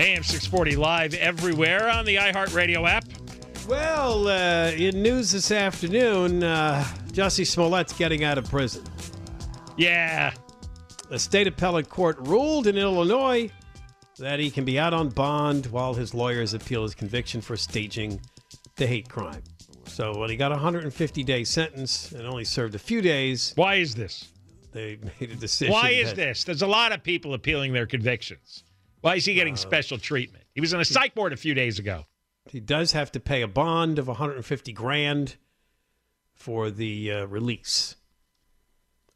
AM 0.00 0.22
640 0.22 0.76
live 0.76 1.12
everywhere 1.12 1.90
on 1.90 2.06
the 2.06 2.16
iHeartRadio 2.16 2.88
app. 2.88 3.04
Well, 3.68 4.26
uh, 4.26 4.70
in 4.70 5.02
news 5.02 5.32
this 5.32 5.50
afternoon, 5.50 6.42
uh, 6.42 6.82
Jussie 7.08 7.44
Smollett's 7.44 7.92
getting 7.92 8.24
out 8.24 8.38
of 8.38 8.48
prison. 8.48 8.84
Yeah. 9.76 10.32
The 11.10 11.18
state 11.18 11.46
appellate 11.46 11.90
court 11.90 12.16
ruled 12.20 12.66
in 12.66 12.78
Illinois 12.78 13.50
that 14.16 14.40
he 14.40 14.50
can 14.50 14.64
be 14.64 14.78
out 14.78 14.94
on 14.94 15.10
bond 15.10 15.66
while 15.66 15.92
his 15.92 16.14
lawyers 16.14 16.54
appeal 16.54 16.84
his 16.84 16.94
conviction 16.94 17.42
for 17.42 17.54
staging 17.54 18.18
the 18.76 18.86
hate 18.86 19.10
crime. 19.10 19.42
So 19.84 20.16
when 20.16 20.30
he 20.30 20.36
got 20.36 20.52
a 20.52 20.54
150 20.54 21.22
day 21.22 21.44
sentence 21.44 22.12
and 22.12 22.26
only 22.26 22.44
served 22.44 22.74
a 22.74 22.78
few 22.78 23.02
days, 23.02 23.52
Why 23.56 23.74
is 23.74 23.94
this? 23.94 24.32
They 24.72 24.98
made 25.20 25.30
a 25.30 25.34
decision. 25.36 25.72
Why 25.72 25.90
is 25.90 26.10
that- 26.10 26.16
this? 26.16 26.44
There's 26.44 26.62
a 26.62 26.66
lot 26.66 26.92
of 26.92 27.02
people 27.02 27.34
appealing 27.34 27.72
their 27.72 27.86
convictions. 27.86 28.64
Why 29.00 29.16
is 29.16 29.24
he 29.24 29.32
Uh, 29.32 29.34
getting 29.36 29.56
special 29.56 29.98
treatment? 29.98 30.44
He 30.54 30.60
was 30.60 30.72
on 30.74 30.80
a 30.80 30.84
psych 30.84 31.14
board 31.14 31.32
a 31.32 31.36
few 31.36 31.54
days 31.54 31.78
ago. 31.78 32.04
He 32.48 32.60
does 32.60 32.92
have 32.92 33.10
to 33.12 33.20
pay 33.20 33.42
a 33.42 33.48
bond 33.48 33.98
of 33.98 34.08
150 34.08 34.72
grand 34.72 35.36
for 36.34 36.70
the 36.70 37.10
uh, 37.12 37.24
release. 37.26 37.96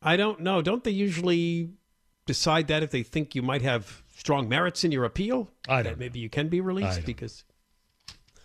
I 0.02 0.16
don't 0.16 0.40
know. 0.40 0.62
Don't 0.62 0.84
they 0.84 0.90
usually 0.92 1.70
decide 2.26 2.68
that 2.68 2.82
if 2.82 2.90
they 2.90 3.02
think 3.02 3.34
you 3.34 3.42
might 3.42 3.62
have 3.62 4.02
strong 4.16 4.48
merits 4.48 4.84
in 4.84 4.92
your 4.92 5.04
appeal? 5.04 5.50
I 5.68 5.82
that 5.82 5.90
don't 5.90 5.98
maybe 5.98 6.20
you 6.20 6.28
can 6.30 6.48
be 6.48 6.60
released 6.60 6.96
don't 6.98 7.06
because 7.06 7.44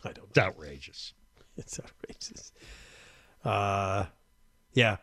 I 0.03 0.11
don't. 0.13 0.29
It's 0.29 0.37
outrageous. 0.37 1.13
It's 1.57 1.79
outrageous. 1.79 2.53
Uh, 3.43 4.05
yeah. 4.73 4.97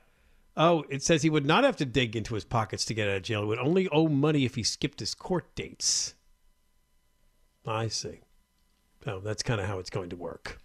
Oh, 0.61 0.85
it 0.91 1.05
says 1.05 1.23
he 1.23 1.31
would 1.31 1.47
not 1.47 1.63
have 1.63 1.77
to 1.77 1.85
dig 1.85 2.17
into 2.17 2.35
his 2.35 2.45
pockets 2.45 2.85
to 2.87 2.95
get 2.95 3.09
out 3.09 3.17
of 3.17 3.23
jail. 3.23 3.43
He 3.43 3.47
would 3.47 3.61
only 3.61 3.89
owe 3.91 4.09
money 4.09 4.45
if 4.45 4.57
he 4.57 4.65
skipped 4.65 4.99
his 4.99 5.15
court 5.15 5.55
dates. 5.55 6.15
I 7.65 7.87
see. 7.87 8.23
Oh, 9.07 9.21
that's 9.21 9.45
kind 9.45 9.61
of 9.61 9.69
how 9.69 9.79
it's 9.79 9.89
going 9.89 10.11
to 10.11 10.17
work. 10.17 10.61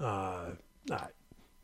Uh. 0.00 0.52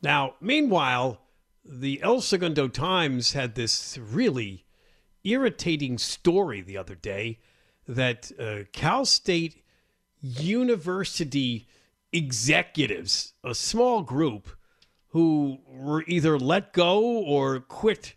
Now, 0.02 0.34
meanwhile, 0.38 1.22
the 1.64 2.02
El 2.02 2.20
Segundo 2.20 2.68
Times 2.68 3.32
had 3.32 3.54
this 3.54 3.96
really 3.96 4.66
irritating 5.24 5.96
story 5.96 6.60
the 6.60 6.76
other 6.76 6.94
day 6.94 7.38
that 7.88 8.30
uh, 8.38 8.64
Cal 8.72 9.06
State 9.06 9.64
University 10.20 11.66
executives, 12.12 13.32
a 13.42 13.54
small 13.54 14.02
group 14.02 14.50
who 15.14 15.58
were 15.68 16.02
either 16.08 16.36
let 16.36 16.72
go 16.72 17.00
or 17.00 17.60
quit 17.60 18.16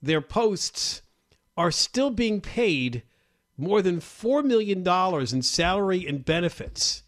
their 0.00 0.22
posts, 0.22 1.02
are 1.58 1.70
still 1.70 2.08
being 2.08 2.40
paid 2.40 3.02
more 3.58 3.82
than 3.82 4.00
$4 4.00 4.42
million 4.42 4.82
in 5.34 5.42
salary 5.42 6.06
and 6.06 6.24
benefits. 6.24 7.02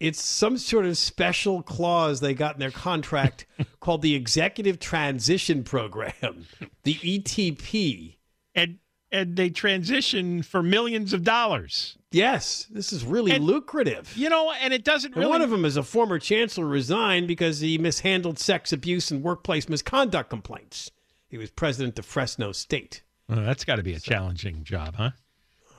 It's 0.00 0.20
some 0.20 0.58
sort 0.58 0.84
of 0.84 0.98
special 0.98 1.62
clause 1.62 2.18
they 2.18 2.34
got 2.34 2.56
in 2.56 2.60
their 2.60 2.72
contract 2.72 3.46
called 3.80 4.02
the 4.02 4.16
Executive 4.16 4.80
Transition 4.80 5.62
Program, 5.62 6.46
the 6.82 6.94
ETP. 6.94 8.16
And 8.52 8.78
and 9.12 9.36
they 9.36 9.48
transition 9.48 10.42
for 10.42 10.60
millions 10.60 11.12
of 11.12 11.22
dollars. 11.22 11.96
Yes, 12.16 12.66
this 12.70 12.92
is 12.92 13.04
really 13.04 13.32
And- 13.32 13.44
lucrative. 13.44 14.16
You 14.16 14.28
know, 14.30 14.50
and 14.52 14.72
it 14.72 14.84
doesn't 14.84 15.12
And 15.12 15.16
really. 15.20 15.30
one 15.30 15.42
of 15.42 15.50
them 15.50 15.64
is 15.64 15.76
a 15.76 15.82
former 15.82 16.18
chancellor 16.18 16.66
resigned 16.66 17.28
because 17.28 17.60
he 17.60 17.76
mishandled 17.78 18.38
sex 18.38 18.72
abuse 18.72 19.10
and 19.10 19.22
workplace 19.22 19.68
misconduct 19.68 20.30
complaints. 20.30 20.90
He 21.28 21.36
was 21.38 21.50
president 21.50 21.98
of 21.98 22.06
Fresno 22.06 22.52
State. 22.52 23.02
Oh, 23.28 23.34
that's 23.36 23.64
got 23.64 23.76
to 23.76 23.82
be 23.82 23.92
a 23.92 24.00
challenging 24.00 24.64
job, 24.64 24.94
huh? 24.96 25.10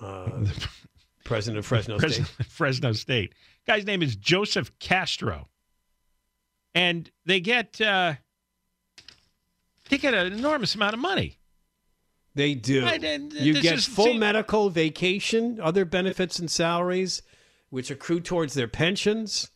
Uh, 0.02 0.46
president 1.24 1.58
of 1.60 1.66
Fresno 1.66 1.98
President 2.00 2.28
State. 2.28 2.40
of 2.46 2.48
Fresno 2.52 2.92
State. 2.92 3.34
Guy's 3.66 3.86
name 3.86 4.02
is 4.04 4.16
Joseph 4.16 4.78
Castro, 4.80 5.48
and 6.76 7.10
they 7.26 7.40
get 7.40 7.82
uh, 7.82 8.14
they 9.90 9.98
get 9.98 10.14
an 10.14 10.34
enormous 10.34 10.76
amount 10.76 10.94
of 10.94 11.00
money. 11.00 11.37
They 12.38 12.54
do. 12.54 12.86
Right, 12.86 13.04
and 13.04 13.34
You 13.34 13.60
get 13.62 13.80
full 13.82 14.06
see- 14.06 14.18
medical, 14.18 14.70
vacation, 14.70 15.60
other 15.60 15.84
benefits 15.86 16.40
and 16.40 16.50
salaries, 16.50 17.22
which 17.72 17.92
accrue 17.92 18.20
towards 18.22 18.54
their 18.54 18.68
pensions. 18.68 19.50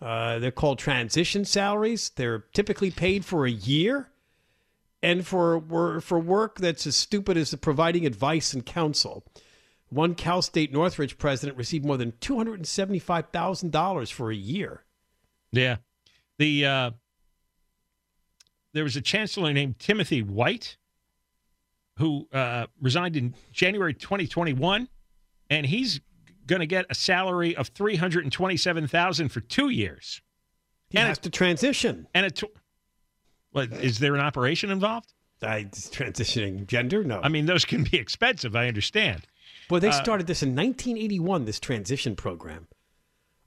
Uh, 0.00 0.38
they're 0.38 0.50
called 0.50 0.78
transition 0.78 1.44
salaries. 1.44 2.10
They're 2.16 2.44
typically 2.54 2.90
paid 2.90 3.24
for 3.24 3.44
a 3.46 3.50
year, 3.50 4.10
and 5.02 5.26
for 5.26 5.58
wor- 5.58 6.00
for 6.00 6.18
work 6.18 6.58
that's 6.58 6.86
as 6.86 6.96
stupid 6.96 7.36
as 7.36 7.54
providing 7.56 8.06
advice 8.06 8.54
and 8.54 8.64
counsel. 8.64 9.24
One 9.90 10.14
Cal 10.14 10.40
State 10.42 10.72
Northridge 10.72 11.18
president 11.18 11.58
received 11.58 11.84
more 11.84 11.96
than 11.96 12.14
two 12.20 12.36
hundred 12.36 12.54
and 12.60 12.66
seventy 12.66 12.98
five 12.98 13.28
thousand 13.30 13.72
dollars 13.72 14.10
for 14.10 14.30
a 14.30 14.34
year. 14.36 14.84
Yeah, 15.52 15.76
the 16.38 16.64
uh, 16.66 16.90
there 18.72 18.84
was 18.84 18.96
a 18.96 19.00
chancellor 19.02 19.52
named 19.52 19.78
Timothy 19.78 20.22
White 20.22 20.76
who 21.98 22.26
uh, 22.32 22.66
resigned 22.80 23.16
in 23.16 23.34
January 23.52 23.94
2021, 23.94 24.88
and 25.50 25.66
he's 25.66 26.00
going 26.46 26.60
to 26.60 26.66
get 26.66 26.86
a 26.90 26.94
salary 26.94 27.54
of 27.54 27.68
three 27.68 27.96
hundred 27.96 28.24
and 28.24 28.32
twenty-seven 28.32 28.88
thousand 28.88 29.28
for 29.28 29.40
two 29.40 29.68
years. 29.68 30.20
He 30.90 30.98
And 30.98 31.08
has 31.08 31.18
to 31.18 31.30
transition. 31.30 32.06
And 32.14 32.26
it, 32.26 32.42
what 33.52 33.72
is 33.72 33.98
there 33.98 34.14
an 34.14 34.20
operation 34.20 34.70
involved? 34.70 35.12
I 35.42 35.64
transitioning 35.64 36.66
gender? 36.66 37.02
No. 37.04 37.20
I 37.22 37.28
mean, 37.28 37.46
those 37.46 37.64
can 37.64 37.82
be 37.84 37.96
expensive. 37.98 38.54
I 38.56 38.68
understand. 38.68 39.26
Well, 39.70 39.80
they 39.80 39.88
Uh, 39.88 39.92
started 40.02 40.26
this 40.26 40.42
in 40.42 40.50
1981, 40.54 41.44
this 41.44 41.58
transition 41.60 42.14
program. 42.16 42.68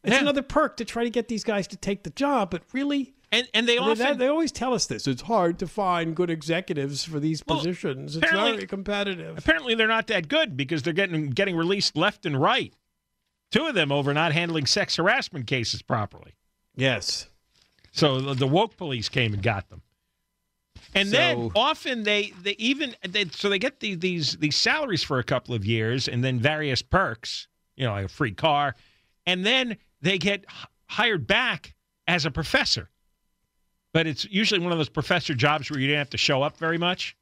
It's 0.03 0.13
Yeah. 0.13 0.21
another 0.21 0.41
perk 0.43 0.77
to 0.77 0.85
try 0.85 1.03
to 1.03 1.09
get 1.09 1.27
these 1.29 1.43
guys 1.43 1.67
to 1.67 1.77
take 1.77 2.03
the 2.03 2.09
job, 2.11 2.51
but 2.51 2.63
really, 2.73 3.14
And 3.35 3.47
and 3.53 3.67
they 3.67 3.77
I 3.77 3.81
mean, 3.81 3.89
often 3.91 3.97
that- 4.05 4.17
they 4.17 4.27
always 4.27 4.51
tell 4.51 4.73
us 4.73 4.85
this. 4.85 5.07
It's 5.07 5.23
hard 5.23 5.59
to 5.59 5.67
find 5.67 6.15
good 6.15 6.29
executives 6.29 7.03
for 7.03 7.19
these 7.19 7.43
Well, 7.45 7.57
positions. 7.57 8.15
It's 8.15 8.31
very 8.31 8.65
competitive. 8.67 9.37
apparently 9.37 9.75
they're 9.75 9.87
not 9.87 10.07
that 10.07 10.27
good 10.27 10.55
because 10.55 10.83
they're 10.83 10.93
getting 10.93 11.29
getting 11.31 11.55
released 11.55 11.95
left 11.95 12.25
and 12.25 12.39
right. 12.39 12.73
Two 13.51 13.65
of 13.65 13.75
them 13.75 13.91
over 13.91 14.13
not 14.13 14.31
handling 14.33 14.65
sex 14.65 14.95
harassment 14.95 15.47
cases 15.47 15.81
properly. 15.81 16.33
Yes. 16.75 17.29
So 17.91 18.19
the, 18.19 18.33
the 18.33 18.47
woke 18.47 18.75
police 18.75 19.07
came 19.07 19.33
and 19.33 19.41
got 19.41 19.69
them. 19.69 19.81
And 20.93 21.11
then 21.11 21.51
often 21.55 22.03
they 22.03 22.33
they 22.41 22.55
even 22.57 22.95
they, 23.07 23.25
so 23.25 23.49
they 23.49 23.59
get 23.59 23.79
the, 23.79 23.95
these 23.95 24.37
these 24.37 24.55
salaries 24.55 25.03
for 25.03 25.19
a 25.19 25.23
couple 25.23 25.53
of 25.55 25.65
years 25.65 26.07
and 26.07 26.23
then 26.23 26.39
various 26.39 26.81
perks, 26.81 27.47
you 27.75 27.85
know, 27.85 27.91
like 27.91 28.05
a 28.05 28.09
free 28.09 28.31
car, 28.31 28.75
and 29.25 29.45
then 29.45 29.77
they 30.01 30.17
get 30.17 30.45
hired 30.87 31.27
back 31.27 31.73
as 32.07 32.25
a 32.25 32.31
professor. 32.31 32.89
But 33.95 34.05
it's 34.07 34.25
usually 34.25 34.59
one 34.59 34.73
of 34.73 34.77
those 34.77 34.89
professor 34.89 35.33
jobs 35.33 35.71
where 35.71 35.79
you 35.79 35.87
don't 35.87 35.99
have 35.99 36.09
to 36.09 36.17
show 36.17 36.43
up 36.43 36.57
very 36.57 36.77
much. 36.77 37.15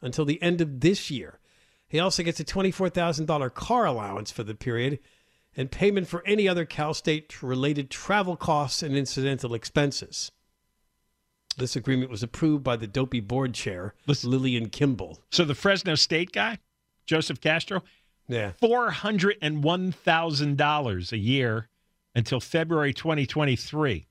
until 0.00 0.24
the 0.24 0.40
end 0.40 0.60
of 0.60 0.78
this 0.78 1.10
year. 1.10 1.40
He 1.88 1.98
also 1.98 2.22
gets 2.22 2.38
a 2.38 2.44
$24,000 2.44 3.54
car 3.54 3.84
allowance 3.84 4.30
for 4.30 4.44
the 4.44 4.54
period 4.54 5.00
and 5.56 5.72
payment 5.72 6.06
for 6.06 6.24
any 6.24 6.46
other 6.46 6.64
Cal 6.64 6.94
State 6.94 7.42
related 7.42 7.90
travel 7.90 8.36
costs 8.36 8.80
and 8.80 8.96
incidental 8.96 9.54
expenses. 9.54 10.30
This 11.56 11.76
agreement 11.76 12.10
was 12.10 12.22
approved 12.22 12.64
by 12.64 12.76
the 12.76 12.86
Dopey 12.86 13.20
board 13.20 13.54
chair, 13.54 13.94
Lillian 14.06 14.68
Kimbell. 14.70 15.18
So 15.30 15.44
the 15.44 15.54
Fresno 15.54 15.94
State 15.94 16.32
guy, 16.32 16.58
Joseph 17.06 17.40
Castro, 17.40 17.82
Yeah. 18.28 18.52
four 18.60 18.90
hundred 18.90 19.36
and 19.42 19.62
one 19.62 19.92
thousand 19.92 20.56
dollars 20.56 21.12
a 21.12 21.18
year 21.18 21.68
until 22.14 22.40
February 22.40 22.92
2023, 22.92 24.06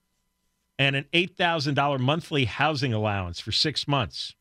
and 0.80 0.96
an 0.96 1.06
eight 1.14 1.36
thousand 1.38 1.74
dollar 1.76 1.98
monthly 1.98 2.46
housing 2.46 2.94
allowance 2.94 3.40
for 3.40 3.52
six 3.52 3.88
months. 3.88 4.36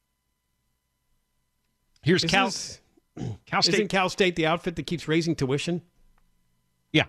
Here's 2.03 2.25
Cal. 2.25 2.47
this, 2.47 2.81
Cal 3.47 3.63
State. 3.63 3.75
Isn't 3.75 3.89
Cal 3.89 4.09
State 4.09 4.37
the 4.37 4.47
outfit 4.47 4.77
that 4.77 4.87
keeps 4.87 5.07
raising 5.09 5.35
tuition? 5.35 5.83
Yeah. 6.93 7.05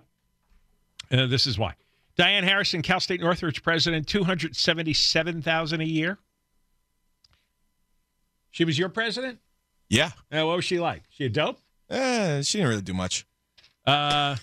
Uh, 1.12 1.26
this 1.28 1.48
is 1.48 1.58
why. 1.58 1.74
Dianne 2.18 2.44
Harrison, 2.44 2.82
Cal 2.82 3.00
State 3.00 3.22
Northridge 3.22 3.64
president, 3.64 4.08
two 4.08 4.24
hundred 4.24 4.56
seventy-seven 4.56 5.42
thousand 5.42 5.82
a 5.82 5.86
year. 5.86 6.20
She 8.52 8.66
was 8.66 8.78
your 8.78 8.90
president. 8.90 9.40
Yeah. 9.90 10.12
Uh, 10.32 10.46
what 10.46 10.58
was 10.58 10.66
she 10.66 10.80
like? 10.80 11.04
She 11.10 11.26
a 11.26 11.30
dope? 11.30 11.60
Uh, 11.90 12.42
she 12.42 12.60
didn't 12.60 12.70
really 12.70 12.82
do 12.82 12.94
much. 12.94 13.26
Uh, 13.86 14.36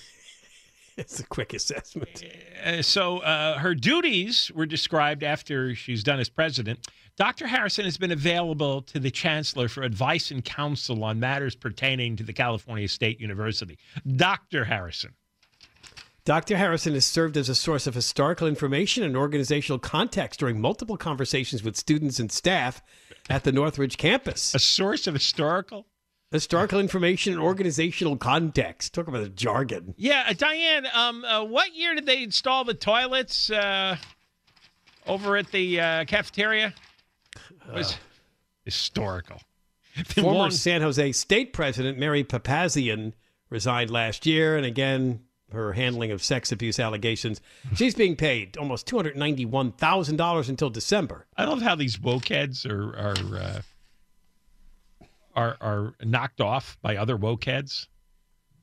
it's 0.97 1.21
a 1.21 1.25
quick 1.25 1.55
assessment. 1.55 2.25
Uh, 2.65 2.83
so 2.83 3.19
uh, 3.19 3.59
her 3.59 3.75
duties 3.75 4.51
were 4.55 4.67
described 4.67 5.23
after 5.23 5.75
she's 5.75 6.03
done 6.03 6.19
as 6.19 6.29
president. 6.29 6.87
Dr. 7.17 7.47
Harrison 7.47 7.85
has 7.85 7.99
been 7.99 8.13
available 8.13 8.83
to 8.83 8.99
the 8.99 9.11
chancellor 9.11 9.69
for 9.69 9.83
advice 9.83 10.31
and 10.31 10.45
counsel 10.45 11.05
on 11.05 11.21
matters 11.21 11.55
pertaining 11.55 12.17
to 12.17 12.23
the 12.23 12.33
California 12.33 12.89
State 12.89 13.21
University. 13.21 13.79
Dr. 14.17 14.65
Harrison. 14.65 15.15
Dr. 16.25 16.57
Harrison 16.57 16.95
has 16.95 17.07
served 17.07 17.37
as 17.37 17.49
a 17.49 17.55
source 17.55 17.87
of 17.87 17.95
historical 17.95 18.47
information 18.47 19.03
and 19.03 19.17
organizational 19.17 19.79
context 19.79 20.41
during 20.41 20.61
multiple 20.61 20.97
conversations 20.97 21.63
with 21.63 21.77
students 21.77 22.19
and 22.19 22.31
staff 22.31 22.83
at 23.29 23.45
the 23.45 23.53
Northridge 23.53 23.97
campus. 23.97 24.55
A 24.55 24.59
source 24.59 25.07
of 25.07 25.15
historical? 25.15 25.87
Historical 26.31 26.79
information 26.79 27.33
and 27.33 27.43
organizational 27.43 28.17
context. 28.17 28.95
Talk 28.95 29.09
about 29.09 29.23
the 29.23 29.31
jargon. 29.31 29.95
Yeah, 29.97 30.27
uh, 30.29 30.33
Dianne, 30.33 30.95
um, 30.95 31.25
uh, 31.25 31.43
what 31.45 31.75
year 31.75 31.95
did 31.95 32.07
they 32.07 32.23
install 32.23 32.65
the 32.65 32.75
toilets 32.75 33.51
uh, 33.51 33.97
over 35.07 35.37
at 35.37 35.51
the 35.51 35.81
uh, 35.81 36.05
cafeteria? 36.05 36.73
It 37.67 37.75
was 37.75 37.97
historical. 38.65 39.41
Former 40.07 40.39
long- 40.39 40.51
San 40.53 40.83
Jose 40.83 41.13
State 41.13 41.53
President 41.53 41.99
Mary 41.99 42.23
Papazian 42.23 43.15
resigned 43.49 43.91
last 43.91 44.25
year, 44.25 44.57
and 44.57 44.65
again, 44.65 45.21
her 45.53 45.73
handling 45.73 46.11
of 46.11 46.23
sex 46.23 46.53
abuse 46.53 46.79
allegations. 46.79 47.41
She's 47.75 47.95
being 47.95 48.17
paid 48.17 48.57
almost 48.57 48.87
two 48.87 48.97
hundred 48.97 49.17
ninety-one 49.17 49.73
thousand 49.73 50.17
dollars 50.17 50.49
until 50.49 50.71
December. 50.71 51.27
I 51.37 51.45
love 51.45 51.63
how 51.63 51.75
these 51.75 52.01
woke 52.01 52.29
heads 52.29 52.65
are 52.67 52.97
are 52.97 53.37
uh, 53.37 53.63
are 55.35 55.57
are 55.61 55.95
knocked 56.03 56.41
off 56.41 56.79
by 56.83 56.97
other 56.97 57.17
woke 57.17 57.45
heads 57.45 57.89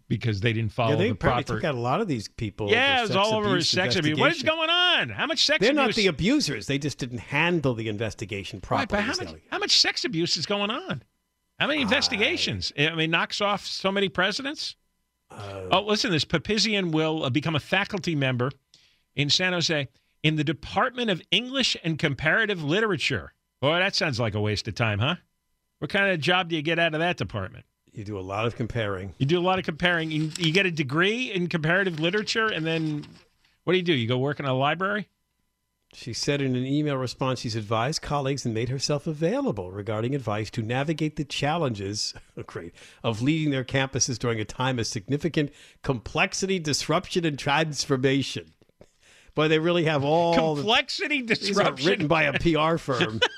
because 0.08 0.40
they 0.40 0.54
didn't 0.54 0.72
follow 0.72 0.92
yeah, 0.92 0.96
they 0.98 1.04
the 1.08 1.12
apparently 1.12 1.44
proper. 1.44 1.60
took 1.60 1.66
out 1.68 1.76
a 1.76 1.80
lot 1.80 2.00
of 2.02 2.08
these 2.08 2.28
people. 2.30 2.70
yeah, 2.70 3.06
sex 3.06 3.16
all 3.16 3.34
over 3.34 3.60
sex 3.62 3.96
abuse. 3.96 4.18
What 4.20 4.32
is 4.32 4.44
going 4.44 4.70
on? 4.70 5.10
How 5.10 5.26
much 5.26 5.46
sex 5.46 5.60
They're 5.62 5.72
abuse? 5.72 5.88
not 5.88 5.96
the 5.96 6.08
abusers. 6.08 6.68
They 6.68 6.78
just 6.78 6.98
didn't 6.98 7.20
handle 7.20 7.74
the 7.74 7.90
investigation 7.90 8.58
right, 8.70 8.88
properly. 8.88 8.88
but 8.88 9.02
how 9.02 9.24
much 9.24 9.42
how 9.52 9.60
much 9.60 9.80
sex 9.80 10.06
abuse 10.06 10.38
is 10.38 10.46
going 10.46 10.70
on? 10.70 11.04
How 11.60 11.68
many 11.68 11.82
investigations? 11.82 12.72
I 12.78 12.94
mean, 12.94 13.10
knocks 13.12 13.42
off 13.42 13.66
so 13.66 13.92
many 13.92 14.10
presidents. 14.10 14.76
Oh, 15.32 15.84
listen, 15.86 16.12
this 16.12 16.26
Papazian 16.26 16.92
will 16.92 17.26
uh, 17.26 17.30
become 17.30 17.56
a 17.56 17.60
faculty 17.60 18.16
member 18.16 18.52
in 19.16 19.30
San 19.30 19.54
Jose 19.54 19.88
in 20.24 20.36
the 20.36 20.44
Department 20.44 21.10
of 21.10 21.22
English 21.32 21.76
and 21.84 22.00
Comparative 22.00 22.64
Literature. 22.64 23.34
Boy, 23.62 23.80
that 23.80 23.96
sounds 23.96 24.20
like 24.20 24.34
a 24.34 24.40
waste 24.40 24.68
of 24.68 24.76
time, 24.76 25.00
huh? 25.00 25.16
What 25.80 25.92
kind 25.92 26.12
of 26.12 26.20
job 26.20 26.50
do 26.50 26.56
you 26.56 26.62
get 26.62 26.80
out 26.80 26.94
of 26.94 27.00
that 27.00 27.18
department? 27.18 27.66
You 27.92 28.04
do 28.04 28.20
a 28.20 28.22
lot 28.22 28.46
of 28.46 28.56
comparing. 28.56 29.14
You 29.18 29.26
do 29.26 29.40
a 29.40 29.42
lot 29.42 29.60
of 29.60 29.66
comparing. 29.66 30.12
You, 30.12 30.32
you 30.38 30.54
get 30.54 30.66
a 30.66 30.72
degree 30.72 31.32
in 31.32 31.48
comparative 31.48 32.00
literature, 32.00 32.48
and 32.48 32.66
then 32.66 33.06
what 33.64 33.74
do 33.74 33.78
you 33.78 33.84
do? 33.84 33.94
You 33.94 34.08
go 34.08 34.18
work 34.18 34.40
in 34.40 34.46
a 34.46 34.54
library? 34.54 35.10
She 35.94 36.14
said 36.14 36.42
in 36.42 36.56
an 36.56 36.66
email 36.66 36.98
response 36.98 37.40
she's 37.40 37.56
advised 37.56 38.02
colleagues 38.02 38.46
and 38.46 38.54
made 38.54 38.70
herself 38.70 39.08
available 39.08 39.72
regarding 39.72 40.14
advice 40.14 40.50
to 40.52 40.62
navigate 40.62 41.16
the 41.16 41.24
challenges 41.26 42.14
oh, 42.38 42.44
great, 42.46 42.74
of 43.04 43.22
leading 43.22 43.52
their 43.52 43.64
campuses 43.64 44.20
during 44.20 44.40
a 44.40 44.46
time 44.46 44.80
of 44.80 44.88
significant 44.88 45.52
complexity, 45.84 46.60
disruption, 46.60 47.26
and 47.26 47.40
transformation. 47.40 48.54
Boy, 49.34 49.48
they 49.48 49.60
really 49.60 49.86
have 49.86 50.04
all 50.04 50.56
the- 50.56 50.62
Complexity, 50.62 51.22
these 51.22 51.40
disruption. 51.40 51.88
written 51.90 52.08
by 52.08 52.24
a 52.24 52.34
PR 52.40 52.78
firm. 52.78 53.20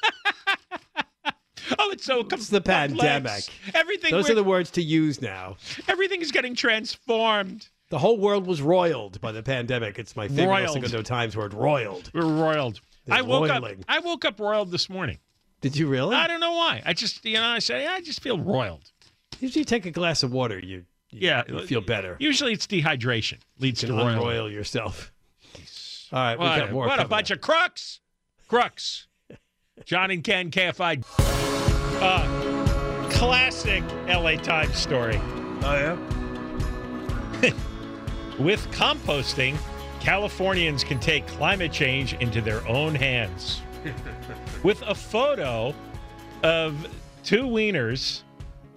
Oh, 1.78 1.92
it's 1.92 2.04
so 2.04 2.24
com- 2.24 2.40
it's 2.40 2.50
the 2.50 2.62
pandemic. 2.62 3.04
complex. 3.26 3.50
Everything. 3.76 4.10
Those 4.12 4.24
we're- 4.24 4.32
are 4.32 4.36
the 4.36 4.44
words 4.44 4.72
to 4.72 4.82
use 4.82 5.22
now. 5.22 5.58
Everything 5.88 6.20
is 6.20 6.32
getting 6.32 6.56
transformed. 6.56 7.68
The 7.90 7.98
whole 8.00 8.18
world 8.20 8.46
was 8.46 8.62
roiled 8.62 9.20
by 9.20 9.32
the 9.32 9.42
pandemic. 9.42 9.98
It's 9.98 10.16
my 10.16 10.28
favorite 10.28 10.46
Roiled. 10.48 10.74
Segundo 10.74 11.02
Times 11.02 11.36
word, 11.36 11.54
roiled. 11.56 12.12
We're 12.14 12.22
roiled. 12.26 12.80
I 13.10 13.24
woke 13.24 13.50
up. 13.50 13.64
I 13.88 14.00
woke 14.00 14.26
up 14.26 14.40
roiled 14.40 14.70
this 14.72 14.90
morning. 14.90 15.18
Did 15.62 15.76
you 15.76 15.88
really? 15.88 16.16
I 16.16 16.28
don't 16.28 16.40
know 16.40 16.54
why. 16.54 16.82
I 16.86 16.94
just, 16.94 17.26
you 17.26 17.34
know, 17.34 17.44
I 17.44 17.60
say 17.60 17.88
I 17.88 18.02
just 18.02 18.22
feel 18.22 18.38
roiled. 18.40 18.92
Usually 19.40 19.62
you 19.62 19.66
take 19.66 19.86
a 19.88 19.92
glass 19.92 20.22
of 20.22 20.32
water, 20.32 20.60
you, 20.60 20.86
you 21.10 21.20
Yeah, 21.28 21.44
you 21.48 21.66
feel 21.66 21.82
better. 21.82 22.16
Usually 22.20 22.54
it's 22.54 22.68
dehydration 22.68 23.40
leads 23.60 23.82
You 23.82 23.88
to 23.90 23.94
roiling. 23.96 24.14
unroil 24.18 24.52
yourself. 24.52 25.12
All 26.12 26.20
right, 26.20 26.38
we 26.40 26.46
What, 26.46 26.60
got 26.60 26.72
more. 26.72 26.88
what 26.88 27.00
a 27.00 27.08
bunch 27.08 27.32
up. 27.32 27.38
of 27.38 27.42
crooks. 27.42 28.00
Crooks. 28.48 29.08
John 29.86 30.12
and 30.12 30.24
Ken, 30.24 30.52
KFI. 30.52 31.04
Uh, 32.02 33.10
classic 33.10 33.84
LA 34.08 34.36
Times 34.36 34.76
story. 34.78 35.20
Oh, 35.64 35.98
yeah? 37.42 37.52
With 38.40 38.72
composting, 38.72 39.58
Californians 40.00 40.86
can 40.86 40.98
take 41.00 41.28
climate 41.28 41.74
change 41.74 42.14
into 42.14 42.40
their 42.40 42.66
own 42.68 42.96
hands. 42.96 43.62
With 44.64 44.82
a 44.84 44.96
photo 44.96 45.74
of 46.42 46.88
two 47.24 47.44
wieners 47.44 48.24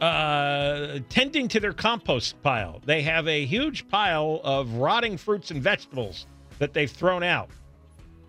uh, 0.00 0.98
tending 1.08 1.46
to 1.46 1.60
their 1.60 1.72
compost 1.72 2.42
pile. 2.42 2.80
They 2.84 3.02
have 3.02 3.28
a 3.28 3.44
huge 3.44 3.86
pile 3.88 4.40
of 4.42 4.74
rotting 4.74 5.16
fruits 5.16 5.52
and 5.52 5.62
vegetables 5.62 6.26
that 6.58 6.72
they've 6.74 6.90
thrown 6.90 7.22
out. 7.22 7.48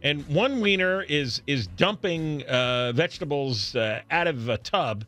And 0.04 0.28
one 0.28 0.62
wiener 0.62 1.02
is 1.02 1.41
is 1.48 1.65
dumping 1.65 2.43
uh, 2.43 2.91
vegetables 2.91 3.76
uh, 3.76 4.02
out 4.12 4.28
of 4.28 4.50
a 4.50 4.60
tub, 4.60 5.06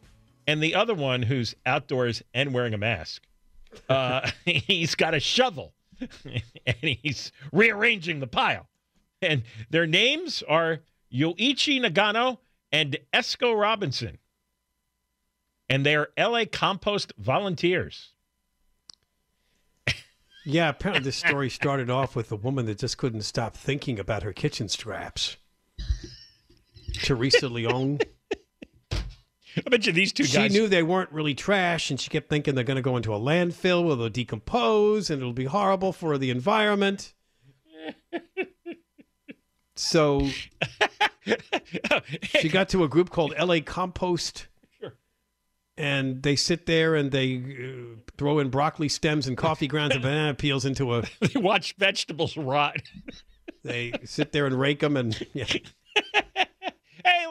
and 0.48 0.64
the 0.64 0.74
other 0.74 0.96
one, 0.96 1.22
who's 1.22 1.54
outdoors 1.68 2.24
and 2.34 2.52
wearing 2.52 2.74
a 2.74 2.80
mask, 2.80 3.22
uh, 3.90 4.28
he's 4.46 4.96
got 4.96 5.14
a 5.14 5.20
shovel 5.20 5.75
and 6.66 6.76
he's 6.82 7.32
rearranging 7.52 8.20
the 8.20 8.28
pile. 8.28 8.68
And 9.22 9.44
their 9.70 9.88
names 9.88 10.44
are 10.48 10.80
Yoichi 11.14 11.80
Nagano 11.82 12.40
and 12.72 12.98
Esco 13.14 13.60
Robinson. 13.60 14.18
And 15.70 15.86
they 15.86 15.96
are 15.96 16.10
LA 16.18 16.46
Compost 16.52 17.14
volunteers. 17.18 18.12
Yeah, 20.48 20.70
apparently 20.70 21.04
this 21.04 21.18
story 21.18 21.50
started 21.50 21.90
off 21.90 22.16
with 22.16 22.32
a 22.32 22.36
woman 22.36 22.68
that 22.68 22.78
just 22.78 23.00
couldn't 23.00 23.24
stop 23.24 23.58
thinking 23.58 24.00
about 24.00 24.22
her 24.22 24.32
kitchen 24.32 24.70
scraps. 24.70 25.38
Teresa 27.02 27.50
Leone. 27.50 27.98
I 29.58 29.70
bet 29.70 29.86
you 29.86 29.92
these 29.94 30.12
two 30.14 30.24
She 30.26 30.38
guys. 30.38 30.52
knew 30.52 30.68
they 30.68 30.84
weren't 30.84 31.12
really 31.12 31.34
trash, 31.34 31.90
and 31.90 32.00
she 32.00 32.10
kept 32.10 32.30
thinking 32.30 32.56
they're 32.56 32.64
going 32.64 32.76
to 32.76 32.82
go 32.82 32.98
into 32.98 33.14
a 33.14 33.20
landfill 33.20 33.86
where 33.86 33.96
they'll 33.96 34.10
decompose 34.10 35.10
and 35.10 35.22
it'll 35.22 35.34
be 35.34 35.46
horrible 35.46 35.94
for 35.94 36.18
the 36.18 36.30
environment. 36.30 37.14
So 39.78 40.28
she 42.24 42.50
got 42.50 42.70
to 42.70 42.84
a 42.84 42.88
group 42.88 43.10
called 43.10 43.34
LA 43.40 43.58
Compost. 43.64 44.48
And 45.78 46.24
they 46.24 46.38
sit 46.38 46.66
there 46.68 46.96
and 46.96 47.12
they 47.12 47.36
uh, 47.38 48.00
throw 48.18 48.40
in 48.40 48.50
broccoli 48.50 48.88
stems 48.88 49.28
and 49.28 49.36
coffee 49.36 49.68
grounds 49.68 49.94
and 49.94 50.02
banana 50.04 50.34
peels 50.34 50.64
into 50.64 50.96
a. 50.96 51.04
they 51.20 51.38
watch 51.38 51.76
vegetables 51.78 52.38
rot. 52.38 52.78
They 53.66 53.92
sit 54.06 54.32
there 54.32 54.46
and 54.46 54.58
rake 54.58 54.80
them 54.80 54.96
and. 54.96 55.22
Yeah. 55.34 55.46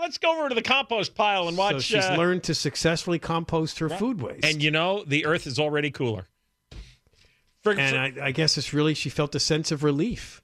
Let's 0.05 0.19
go 0.19 0.39
over 0.39 0.49
to 0.51 0.55
the 0.55 0.63
compost 0.63 1.15
pile 1.15 1.49
and 1.49 1.57
watch. 1.57 1.73
so 1.75 1.81
she's 1.81 2.05
uh, 2.05 2.15
learned 2.17 2.43
to 2.45 2.55
successfully 2.55 3.19
compost 3.19 3.79
her 3.81 3.89
food 3.89 4.21
waste. 4.23 4.45
And 4.45 4.63
you 4.63 4.71
know, 4.71 5.03
the 5.07 5.25
earth 5.27 5.47
is 5.47 5.59
already 5.59 5.91
cooler. 5.91 6.27
For- 7.63 7.73
and 7.73 8.15
for- 8.15 8.23
I, 8.23 8.27
I 8.29 8.31
guess 8.33 8.57
it's 8.59 8.73
really 8.73 8.95
she 8.95 9.09
felt 9.11 9.35
a 9.35 9.41
sense 9.41 9.73
of 9.73 9.83
relief. 9.83 10.43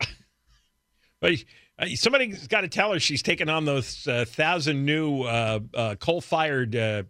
But 1.20 1.32
uh, 1.78 1.86
somebody's 1.94 2.46
got 2.48 2.62
to 2.62 2.68
tell 2.68 2.92
her 2.92 3.00
she's 3.00 3.22
taking 3.22 3.48
on 3.48 3.64
those 3.64 4.06
uh, 4.06 4.24
thousand 4.26 4.84
new 4.84 5.22
uh, 5.22 5.60
uh, 5.72 5.94
coal-fired 5.94 6.76
uh, 6.76 7.02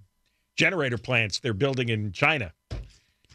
generator 0.56 0.98
plants 0.98 1.40
they're 1.40 1.52
building 1.52 1.88
in 1.88 2.12
China. 2.12 2.52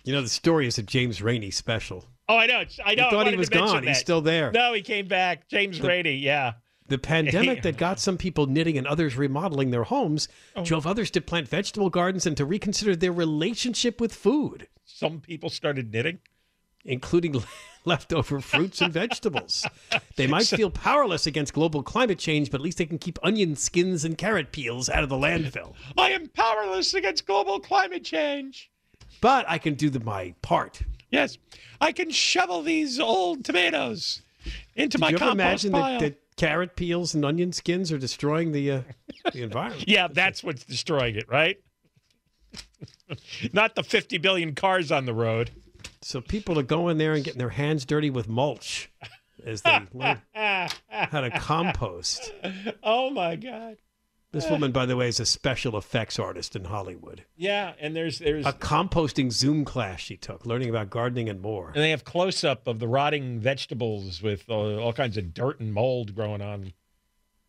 You 0.05 0.13
know, 0.13 0.21
the 0.21 0.29
story 0.29 0.67
is 0.67 0.77
a 0.77 0.83
James 0.83 1.21
Rainey 1.21 1.51
special. 1.51 2.05
Oh, 2.29 2.37
I 2.37 2.45
know. 2.45 2.63
I 2.85 2.95
know. 2.95 3.07
I 3.07 3.09
thought 3.09 3.27
he 3.27 3.35
was 3.35 3.49
gone. 3.49 3.83
He's 3.85 3.97
still 3.99 4.21
there. 4.21 4.51
No, 4.51 4.71
he 4.73 4.81
came 4.81 5.07
back. 5.07 5.47
James 5.49 5.79
The- 5.79 5.87
Rainey. 5.87 6.13
Yeah. 6.15 6.53
The 6.89 6.97
pandemic 6.97 7.61
that 7.63 7.77
got 7.77 7.99
some 7.99 8.17
people 8.17 8.45
knitting 8.47 8.77
and 8.77 8.85
others 8.85 9.15
remodeling 9.15 9.71
their 9.71 9.83
homes 9.85 10.27
Oh. 10.55 10.65
drove 10.65 10.85
others 10.85 11.09
to 11.11 11.21
plant 11.21 11.47
vegetable 11.47 11.89
gardens 11.89 12.25
and 12.25 12.35
to 12.37 12.45
reconsider 12.45 12.95
their 12.95 13.11
relationship 13.13 14.01
with 14.01 14.13
food. 14.13 14.67
Some 14.85 15.21
people 15.21 15.49
started 15.49 15.93
knitting. 15.93 16.19
including 16.85 17.35
leftover 17.85 18.39
fruits 18.41 18.81
and 18.81 18.91
vegetables. 18.93 19.65
They 20.15 20.27
might 20.27 20.47
feel 20.59 20.69
powerless 20.69 21.27
against 21.27 21.53
global 21.53 21.83
climate 21.83 22.19
change, 22.19 22.49
but 22.51 22.59
at 22.59 22.63
least 22.63 22.77
they 22.77 22.85
can 22.85 22.97
keep 22.97 23.19
onion 23.23 23.55
skins 23.55 24.03
and 24.05 24.17
carrot 24.17 24.51
peels 24.51 24.89
out 24.89 25.03
of 25.03 25.09
the 25.09 25.15
landfill. 25.15 25.73
I 25.97 26.11
am 26.11 26.27
powerless 26.29 26.93
against 26.93 27.25
global 27.27 27.59
climate 27.59 28.03
change. 28.03 28.69
But 29.21 29.45
I 29.49 29.57
can 29.57 29.73
do 29.75 29.89
the, 29.89 29.99
my 29.99 30.33
part. 30.41 30.81
Yes, 31.11 31.37
I 31.81 31.91
can 31.91 32.09
shovel 32.11 32.61
these 32.61 32.99
old 32.99 33.43
tomatoes 33.43 34.21
into 34.75 34.97
Did 34.97 35.01
my 35.01 35.09
you 35.09 35.17
compost 35.17 35.33
imagine 35.65 35.71
pile. 35.73 35.99
that, 35.99 36.05
that 36.13 36.28
carrot 36.39 36.75
peels 36.77 37.13
and 37.13 37.25
onion 37.25 37.51
skins 37.51 37.91
are 37.91 37.97
destroying 37.97 38.53
the 38.53 38.71
uh, 38.71 38.81
the 39.33 39.43
environment? 39.43 39.85
yeah, 39.87 40.07
that's 40.07 40.43
what's 40.43 40.63
destroying 40.63 41.15
it, 41.15 41.27
right? 41.29 41.57
Not 43.53 43.75
the 43.75 43.83
50 43.83 44.17
billion 44.19 44.55
cars 44.55 44.91
on 44.91 45.05
the 45.05 45.13
road. 45.13 45.51
So 46.01 46.21
people 46.21 46.57
are 46.57 46.63
going 46.63 46.97
there 46.97 47.13
and 47.13 47.23
getting 47.23 47.39
their 47.39 47.49
hands 47.49 47.85
dirty 47.85 48.09
with 48.09 48.29
mulch 48.29 48.89
as 49.45 49.61
they 49.61 49.81
learn 49.93 50.21
how 50.33 51.21
to 51.21 51.29
compost. 51.31 52.33
Oh 52.81 53.09
my 53.09 53.35
God. 53.35 53.77
This 54.31 54.47
woman, 54.49 54.71
by 54.71 54.85
the 54.85 54.95
way, 54.95 55.07
is 55.07 55.19
a 55.19 55.25
special 55.25 55.75
effects 55.75 56.19
artist 56.19 56.55
in 56.55 56.65
Hollywood. 56.65 57.25
Yeah, 57.35 57.73
and 57.79 57.95
there's 57.95 58.19
there's 58.19 58.45
A 58.45 58.53
composting 58.53 59.31
Zoom 59.31 59.65
class 59.65 59.99
she 60.01 60.17
took, 60.17 60.45
learning 60.45 60.69
about 60.69 60.91
gardening 60.91 61.29
and 61.29 61.41
more. 61.41 61.69
and 61.69 61.77
they 61.77 61.89
have 61.89 62.03
close 62.05 62.43
up 62.43 62.67
of 62.67 62.77
the 62.79 62.87
rotting 62.87 63.39
vegetables 63.39 64.21
with 64.21 64.45
uh, 64.47 64.53
all 64.77 64.93
kinds 64.93 65.17
of 65.17 65.33
dirt 65.33 65.59
and 65.59 65.73
mold 65.73 66.13
growing 66.13 66.41
on. 66.41 66.73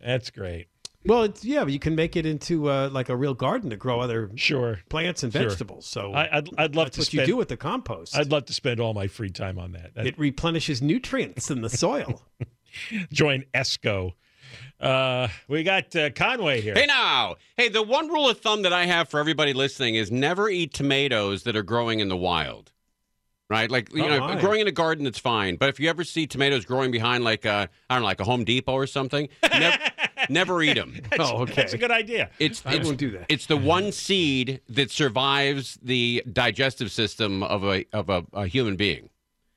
That's 0.01 0.31
great. 0.31 0.69
Well, 1.05 1.25
it's, 1.25 1.45
yeah, 1.45 1.65
but 1.65 1.73
you 1.73 1.79
can 1.79 1.95
make 1.95 2.15
it 2.17 2.25
into 2.27 2.69
uh, 2.71 2.89
like 2.91 3.09
a 3.11 3.17
real 3.17 3.33
garden 3.35 3.71
to 3.71 3.77
grow 3.77 4.01
other 4.01 4.31
sure 4.37 4.81
plants 4.89 5.23
and 5.23 5.33
Sure. 5.33 5.49
vegetables. 5.49 5.87
So 5.87 6.13
I, 6.15 6.39
I'd 6.39 6.49
I'd 6.59 6.75
love 6.77 6.87
that's 6.87 6.97
to 6.97 7.01
what 7.01 7.07
spend, 7.07 7.21
you 7.29 7.35
do 7.35 7.37
with 7.37 7.49
the 7.49 7.57
compost. 7.59 8.17
I'd 8.17 8.31
love 8.31 8.47
to 8.47 8.53
spend 8.55 8.81
all 8.81 8.95
my 8.95 9.07
free 9.07 9.31
time 9.31 9.59
on 9.59 9.73
that. 9.73 9.95
That- 9.95 10.07
it 10.07 10.19
replenishes 10.19 10.81
nutrients 10.81 11.51
in 11.51 11.61
the 11.63 11.69
soil. 11.71 12.23
join 13.13 13.45
ESCO. 13.55 14.13
Uh, 14.81 15.29
we 15.49 15.63
got 15.63 15.95
uh, 15.95 16.11
Conway 16.11 16.61
here. 16.61 16.75
Hey 16.75 16.87
now, 16.87 17.37
hey, 17.57 17.69
the 17.69 17.83
one 17.83 18.09
rule 18.09 18.29
of 18.29 18.41
thumb 18.41 18.63
that 18.63 18.73
I 18.73 18.87
have 18.87 19.09
for 19.09 19.21
everybody 19.21 19.53
listening 19.53 19.95
is 19.97 20.11
never 20.11 20.49
eat 20.49 20.73
tomatoes 20.73 21.43
that 21.43 21.55
are 21.57 21.63
growing 21.63 22.01
in 22.01 22.09
the 22.09 22.17
wild. 22.17 22.73
Right, 23.51 23.69
like 23.69 23.93
you 23.93 24.05
Oh, 24.05 24.09
know, 24.09 24.21
my. 24.21 24.41
growing 24.41 24.61
in 24.61 24.69
a 24.69 24.73
garden 24.73 25.03
that's 25.05 25.19
fine. 25.19 25.57
But 25.57 25.69
if 25.71 25.81
you 25.81 25.91
ever 25.91 26.05
see 26.05 26.25
tomatoes 26.25 26.65
growing 26.65 26.93
behind, 26.93 27.25
like 27.25 27.45
a, 27.45 27.69
I 27.91 27.95
don't 27.97 28.03
know, 28.03 28.07
like 28.07 28.21
a 28.21 28.25
Home 28.25 28.45
Depot 28.45 28.73
or 28.73 28.87
something, 28.87 29.29
never, 29.43 29.77
never 30.29 30.63
eat 30.63 30.75
them. 30.75 30.95
That's, 31.11 31.21
Oh, 31.29 31.39
okay. 31.39 31.55
That's 31.55 31.73
a 31.73 31.79
good 31.79 31.91
idea. 31.91 32.31
It's, 32.39 32.63
I 32.65 32.75
it's 32.75 32.87
won't 32.87 32.99
do 32.99 33.11
that. 33.11 33.27
It's 33.29 33.47
the 33.47 33.57
one 33.57 33.91
seed 33.91 34.61
that 34.69 34.93
survives 34.93 35.81
the 35.83 36.23
digestive 36.33 36.93
system 36.93 37.43
of 37.43 37.65
a 37.65 37.85
of 37.93 38.09
a, 38.09 38.25
a 38.33 38.47
human 38.47 38.77
being. 38.77 39.11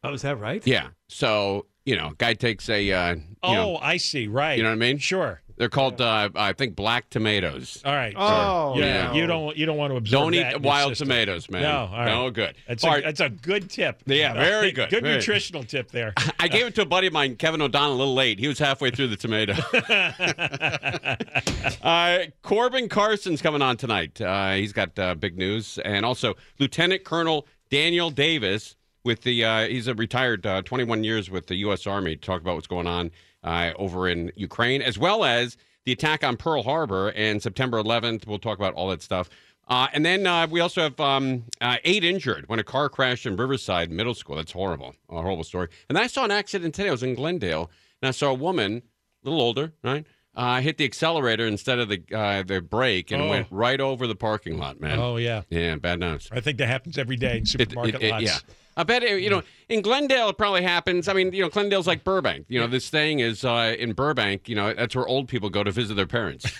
Oh, 0.04 0.12
is 0.14 0.24
that 0.24 0.40
right? 0.40 0.66
Yeah. 0.66 0.88
So 1.08 1.68
you 1.86 1.96
know, 1.96 2.12
guy 2.18 2.34
takes 2.34 2.70
a. 2.70 2.92
Uh, 2.92 3.16
you 3.16 3.22
Oh, 3.46 3.54
know, 3.54 3.78
I 3.78 3.98
see. 3.98 4.28
Right. 4.28 4.56
you 4.58 4.64
know 4.64 4.70
what 4.70 4.76
I 4.76 4.78
mean? 4.78 4.98
Sure. 5.00 5.42
They're 5.58 5.70
called, 5.70 6.02
uh, 6.02 6.30
I 6.34 6.54
think, 6.54 6.76
black 6.76 7.10
tomatoes. 7.12 7.80
All 7.86 7.94
right. 7.94 8.14
Oh, 8.18 8.74
yeah. 8.78 8.86
yeah. 8.86 9.14
You 9.14 9.28
don't 9.28 9.56
you 9.56 9.66
don't 9.68 9.78
want 9.78 9.92
to 9.92 9.98
absorb 9.98 10.24
Don't 10.24 10.32
that 10.32 10.38
eat 10.38 10.46
in 10.56 10.62
your 10.64 10.72
wild 10.72 10.92
system. 10.92 11.10
tomatoes, 11.10 11.48
man. 11.50 11.62
No. 11.62 11.78
All 11.92 11.92
right. 11.92 12.06
No, 12.06 12.32
good. 12.32 12.56
That's 12.68 12.84
All 12.84 12.90
a, 12.90 12.94
right. 12.96 13.04
that's 13.04 13.20
a 13.20 13.30
good 13.30 13.70
tip. 13.70 14.02
Yeah, 14.06 14.34
very 14.34 14.72
good, 14.72 14.90
Good 14.90 15.04
very- 15.04 15.18
nutritional 15.18 15.64
tip 15.64 15.92
there. 15.92 16.14
I 16.40 16.48
gave 16.48 16.66
it 16.66 16.76
to 16.76 16.82
a 16.82 16.86
buddy 16.86 17.08
of 17.08 17.14
mine, 17.14 17.36
Kevin 17.36 17.62
O'Donnell, 17.62 17.96
a 17.96 17.98
little 17.98 18.16
late. 18.16 18.40
He 18.40 18.48
was 18.48 18.58
halfway 18.58 18.90
through 18.90 19.10
the 19.10 19.18
tomato. 19.18 19.54
uh, 21.88 22.20
Corbin 22.42 22.90
Carson's 22.90 23.42
coming 23.42 23.62
on 23.62 23.78
tonight. 23.78 24.20
Uh, 24.20 24.54
he's 24.54 24.74
got 24.74 24.98
uh, 24.98 25.16
big 25.16 25.38
news. 25.38 25.80
And 25.84 26.06
also, 26.06 26.36
Lieutenant 26.60 27.04
Colonel 27.04 27.48
Daniel 27.70 28.10
Davis, 28.10 28.76
with 29.04 29.22
the 29.24 29.44
uh, 29.46 29.68
he's 29.68 29.88
a 29.88 29.94
retired 29.96 30.46
uh, 30.46 30.62
21 30.62 31.04
years 31.04 31.30
with 31.30 31.48
the 31.48 31.56
U.S. 31.58 31.86
Army, 31.88 32.16
to 32.16 32.22
talk 32.22 32.42
about 32.42 32.56
what's 32.56 32.68
going 32.68 32.88
on 32.88 33.12
uh, 33.44 33.72
over 33.78 34.08
in 34.08 34.32
Ukraine, 34.36 34.82
as 34.82 34.98
well 34.98 35.24
as 35.24 35.58
the 35.86 35.92
attack 35.92 36.24
on 36.24 36.38
Pearl 36.38 36.64
Harbor 36.64 37.10
and 37.16 37.42
September 37.42 37.82
11th. 37.82 38.26
We'll 38.28 38.40
talk 38.40 38.58
about 38.58 38.74
all 38.74 38.90
that 38.90 39.02
stuff. 39.02 39.30
Uh, 39.68 39.88
and 39.94 40.06
then 40.06 40.28
uh, 40.28 40.46
we 40.50 40.60
also 40.60 40.82
have 40.82 41.00
um, 41.00 41.46
uh, 41.62 41.78
eight 41.86 42.04
injured 42.04 42.46
when 42.50 42.60
a 42.60 42.64
car 42.64 42.90
crashed 42.90 43.26
in 43.26 43.38
Riverside 43.38 43.90
Middle 43.92 44.14
School. 44.14 44.36
That's 44.36 44.52
horrible, 44.52 44.94
a 45.10 45.22
horrible 45.22 45.44
story. 45.46 45.70
And 45.88 45.96
then 45.96 46.04
I 46.04 46.08
saw 46.08 46.26
an 46.26 46.32
accident 46.32 46.76
today. 46.76 46.90
I 46.90 46.92
was 46.92 47.04
in 47.04 47.16
Glendale, 47.16 47.72
and 48.02 48.10
I 48.10 48.12
saw 48.12 48.30
a 48.30 48.34
woman, 48.34 48.82
a 49.24 49.30
little 49.30 49.42
older, 49.42 49.72
right, 49.82 50.06
uh, 50.36 50.60
hit 50.60 50.78
the 50.78 50.84
accelerator 50.84 51.46
instead 51.48 51.80
of 51.80 51.88
the 51.88 52.04
uh, 52.14 52.44
the 52.44 52.60
brake, 52.62 53.12
and 53.12 53.22
Oh. 53.22 53.30
went 53.30 53.48
right 53.52 53.80
over 53.80 54.06
the 54.06 54.16
parking 54.16 54.58
lot. 54.58 54.82
Man, 54.82 55.00
Oh 55.00 55.16
yeah. 55.16 55.44
yeah, 55.50 55.76
bad 55.76 56.00
news. 56.02 56.28
I 56.32 56.42
think 56.42 56.58
that 56.58 56.68
happens 56.68 56.98
every 56.98 57.16
day 57.16 57.38
in 57.38 57.44
It- 57.44 57.48
supermarket 57.48 57.96
it- 57.96 58.04
it- 58.04 58.12
lots. 58.12 58.24
yeah. 58.24 58.38
I 58.76 58.84
bet 58.84 59.04
it, 59.04 59.22
you 59.22 59.30
know 59.30 59.44
in 59.70 59.82
Glendale 59.82 60.30
it 60.30 60.38
probably 60.38 60.64
happens. 60.64 61.08
I 61.08 61.14
mean, 61.14 61.34
you 61.34 61.42
know, 61.42 61.50
Glendale's 61.50 61.88
like 61.88 62.04
Burbank. 62.04 62.46
You 62.50 62.60
know, 62.60 62.68
this 62.68 62.90
thing 62.90 63.20
is 63.20 63.44
uh, 63.44 63.76
in 63.78 63.94
Burbank. 63.94 64.48
You 64.48 64.56
know, 64.56 64.74
that's 64.74 64.96
where 64.96 65.08
old 65.08 65.28
people 65.28 65.50
go 65.50 65.64
to 65.64 65.72
visit 65.72 65.96
their 65.96 66.06
parents. 66.08 66.46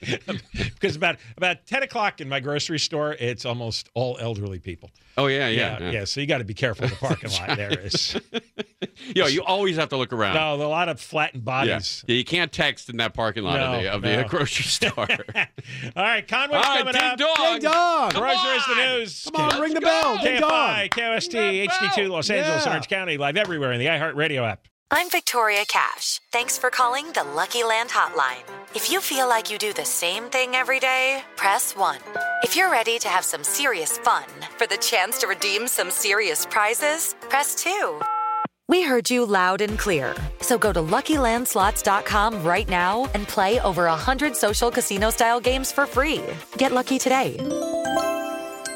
because 0.00 0.96
about 0.96 1.16
about 1.36 1.66
ten 1.66 1.82
o'clock 1.82 2.20
in 2.20 2.28
my 2.28 2.40
grocery 2.40 2.78
store, 2.78 3.16
it's 3.18 3.44
almost 3.44 3.88
all 3.94 4.18
elderly 4.20 4.58
people. 4.58 4.90
Oh 5.18 5.26
yeah, 5.28 5.48
Yeah, 5.48 5.78
yeah, 5.80 5.90
yeah. 5.90 6.04
so 6.04 6.20
you 6.20 6.26
got 6.26 6.38
to 6.38 6.44
be 6.44 6.52
careful 6.54 6.84
in 6.84 6.90
the 6.90 6.96
parking 7.00 7.30
lot. 7.30 7.56
There 7.56 7.78
is 7.78 8.18
Yo, 9.14 9.26
you 9.26 9.42
always 9.42 9.76
have 9.76 9.88
to 9.90 9.96
look 9.96 10.12
around. 10.12 10.34
no, 10.34 10.54
a 10.62 10.68
lot 10.68 10.88
of 10.88 11.00
flattened 11.00 11.44
bodies. 11.44 12.04
yeah, 12.06 12.16
you 12.16 12.24
can't 12.24 12.52
text 12.52 12.90
in 12.90 12.98
that 12.98 13.14
parking 13.14 13.42
lot 13.44 13.58
of 13.60 13.82
the, 13.82 13.92
of 13.92 14.02
no. 14.02 14.20
uh, 14.20 14.24
grocery 14.28 14.64
store. 14.64 15.06
All 15.08 16.02
right, 16.02 16.26
Conway's 16.26 16.64
All 16.64 16.74
right, 16.74 16.78
coming 16.78 16.92
Ding 16.92 17.02
up. 17.02 17.18
Dong. 17.18 17.52
Ding 17.52 17.60
dong. 17.70 18.10
Come 18.10 18.22
Roger 18.22 18.54
is 18.56 18.66
the 18.66 18.72
on. 18.72 18.98
news. 18.98 19.28
Come 19.32 19.44
on, 19.50 19.60
ring 19.60 19.74
the 19.74 19.80
bell. 19.80 20.18
Ding 20.22 20.35
dong. 20.40 20.50
KFI, 20.50 20.90
KOST, 20.90 21.34
HD2, 21.68 22.08
Los 22.10 22.30
Angeles, 22.30 22.64
Yeah. 22.64 22.70
Orange 22.72 22.88
County, 22.88 23.16
live 23.16 23.36
everywhere 23.36 23.72
in 23.72 23.78
the 23.78 23.86
iHeartRadio 23.86 24.46
app. 24.48 24.68
I'm 24.90 25.10
Victoria 25.10 25.64
Cash. 25.66 26.20
Thanks 26.30 26.56
for 26.56 26.70
calling 26.70 27.10
the 27.10 27.24
Lucky 27.24 27.64
Land 27.64 27.90
Hotline. 27.90 28.44
If 28.72 28.88
you 28.90 29.00
feel 29.00 29.28
like 29.28 29.50
you 29.50 29.58
do 29.58 29.72
the 29.72 29.84
same 29.84 30.24
thing 30.24 30.54
every 30.54 30.78
day, 30.78 31.22
press 31.34 31.74
1. 31.74 31.98
If 32.44 32.54
you're 32.54 32.70
ready 32.70 32.98
to 33.00 33.08
have 33.08 33.24
some 33.24 33.42
serious 33.42 33.98
fun 33.98 34.24
for 34.56 34.68
the 34.68 34.76
chance 34.76 35.18
to 35.18 35.26
redeem 35.26 35.66
some 35.66 35.90
serious 35.90 36.46
prizes, 36.46 37.16
press 37.28 37.56
2. 37.56 38.00
We 38.68 38.82
heard 38.82 39.10
you 39.10 39.24
loud 39.26 39.60
and 39.60 39.76
clear. 39.76 40.14
So 40.40 40.56
go 40.56 40.72
to 40.72 40.80
LuckyLandSlots.com 40.80 42.44
right 42.44 42.68
now 42.68 43.08
and 43.14 43.26
play 43.26 43.58
over 43.60 43.84
100 43.86 44.36
social 44.36 44.70
casino-style 44.70 45.40
games 45.40 45.72
for 45.72 45.86
free. 45.86 46.22
Get 46.58 46.70
lucky 46.72 46.98
today 46.98 47.36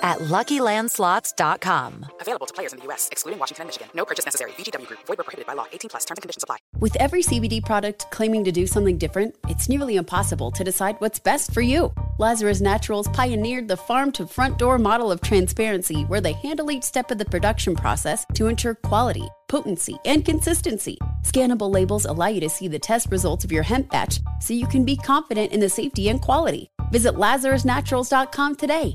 at 0.03 0.19
LuckyLandSlots.com. 0.19 2.07
Available 2.21 2.47
to 2.47 2.55
players 2.55 2.73
in 2.73 2.79
the 2.79 2.85
U.S., 2.87 3.09
excluding 3.13 3.39
Washington 3.39 3.63
and 3.63 3.69
Michigan. 3.69 3.89
No 3.95 4.05
purchase 4.05 4.25
necessary. 4.25 4.53
VGW 4.53 4.87
Group. 4.87 5.01
Void 5.07 5.19
where 5.19 5.25
prohibited 5.25 5.47
by 5.47 5.55
law. 5.55 5.67
18 5.73 5.89
plus. 5.89 6.05
Terms 6.05 6.19
and 6.19 6.23
conditions 6.23 6.43
apply. 6.43 6.59
With 6.79 6.97
every 6.97 7.23
CBD 7.23 7.65
product 7.65 8.11
claiming 8.11 8.45
to 8.45 8.53
do 8.53 8.67
something 8.67 8.97
different, 8.97 9.35
it's 9.49 9.69
nearly 9.69 9.97
impossible 9.97 10.51
to 10.53 10.65
decide 10.65 10.97
what's 10.99 11.19
best 11.19 11.53
for 11.53 11.61
you. 11.61 11.93
Lazarus 12.19 12.61
Naturals 12.61 13.09
pioneered 13.09 13.69
the 13.69 13.77
farm 13.77 14.13
to 14.13 14.27
front 14.27 14.59
door 14.59 14.79
model 14.79 15.11
of 15.11 15.21
transparency 15.21 16.03
where 16.03 16.21
they 16.21 16.33
handle 16.33 16.71
each 16.71 16.85
step 16.85 17.11
of 17.11 17.19
the 17.19 17.25
production 17.25 17.75
process 17.75 18.27
to 18.35 18.47
ensure 18.47 18.75
quality, 18.75 19.29
potency, 19.49 19.97
and 20.05 20.25
consistency. 20.25 20.99
Scannable 21.25 21.73
labels 21.73 22.05
allow 22.05 22.27
you 22.29 22.41
to 22.41 22.49
see 22.51 22.69
the 22.69 22.79
test 22.79 23.11
results 23.11 23.45
of 23.45 23.53
your 23.53 23.63
hemp 23.63 23.91
batch 23.91 24.21
so 24.41 24.55
you 24.55 24.67
can 24.67 24.85
be 24.85 24.97
confident 24.97 25.53
in 25.53 25.61
the 25.61 25.69
safety 25.69 26.09
and 26.09 26.21
quality. 26.21 26.71
Visit 26.91 27.15
LazarusNaturals.com 27.15 28.57
today. 28.57 28.95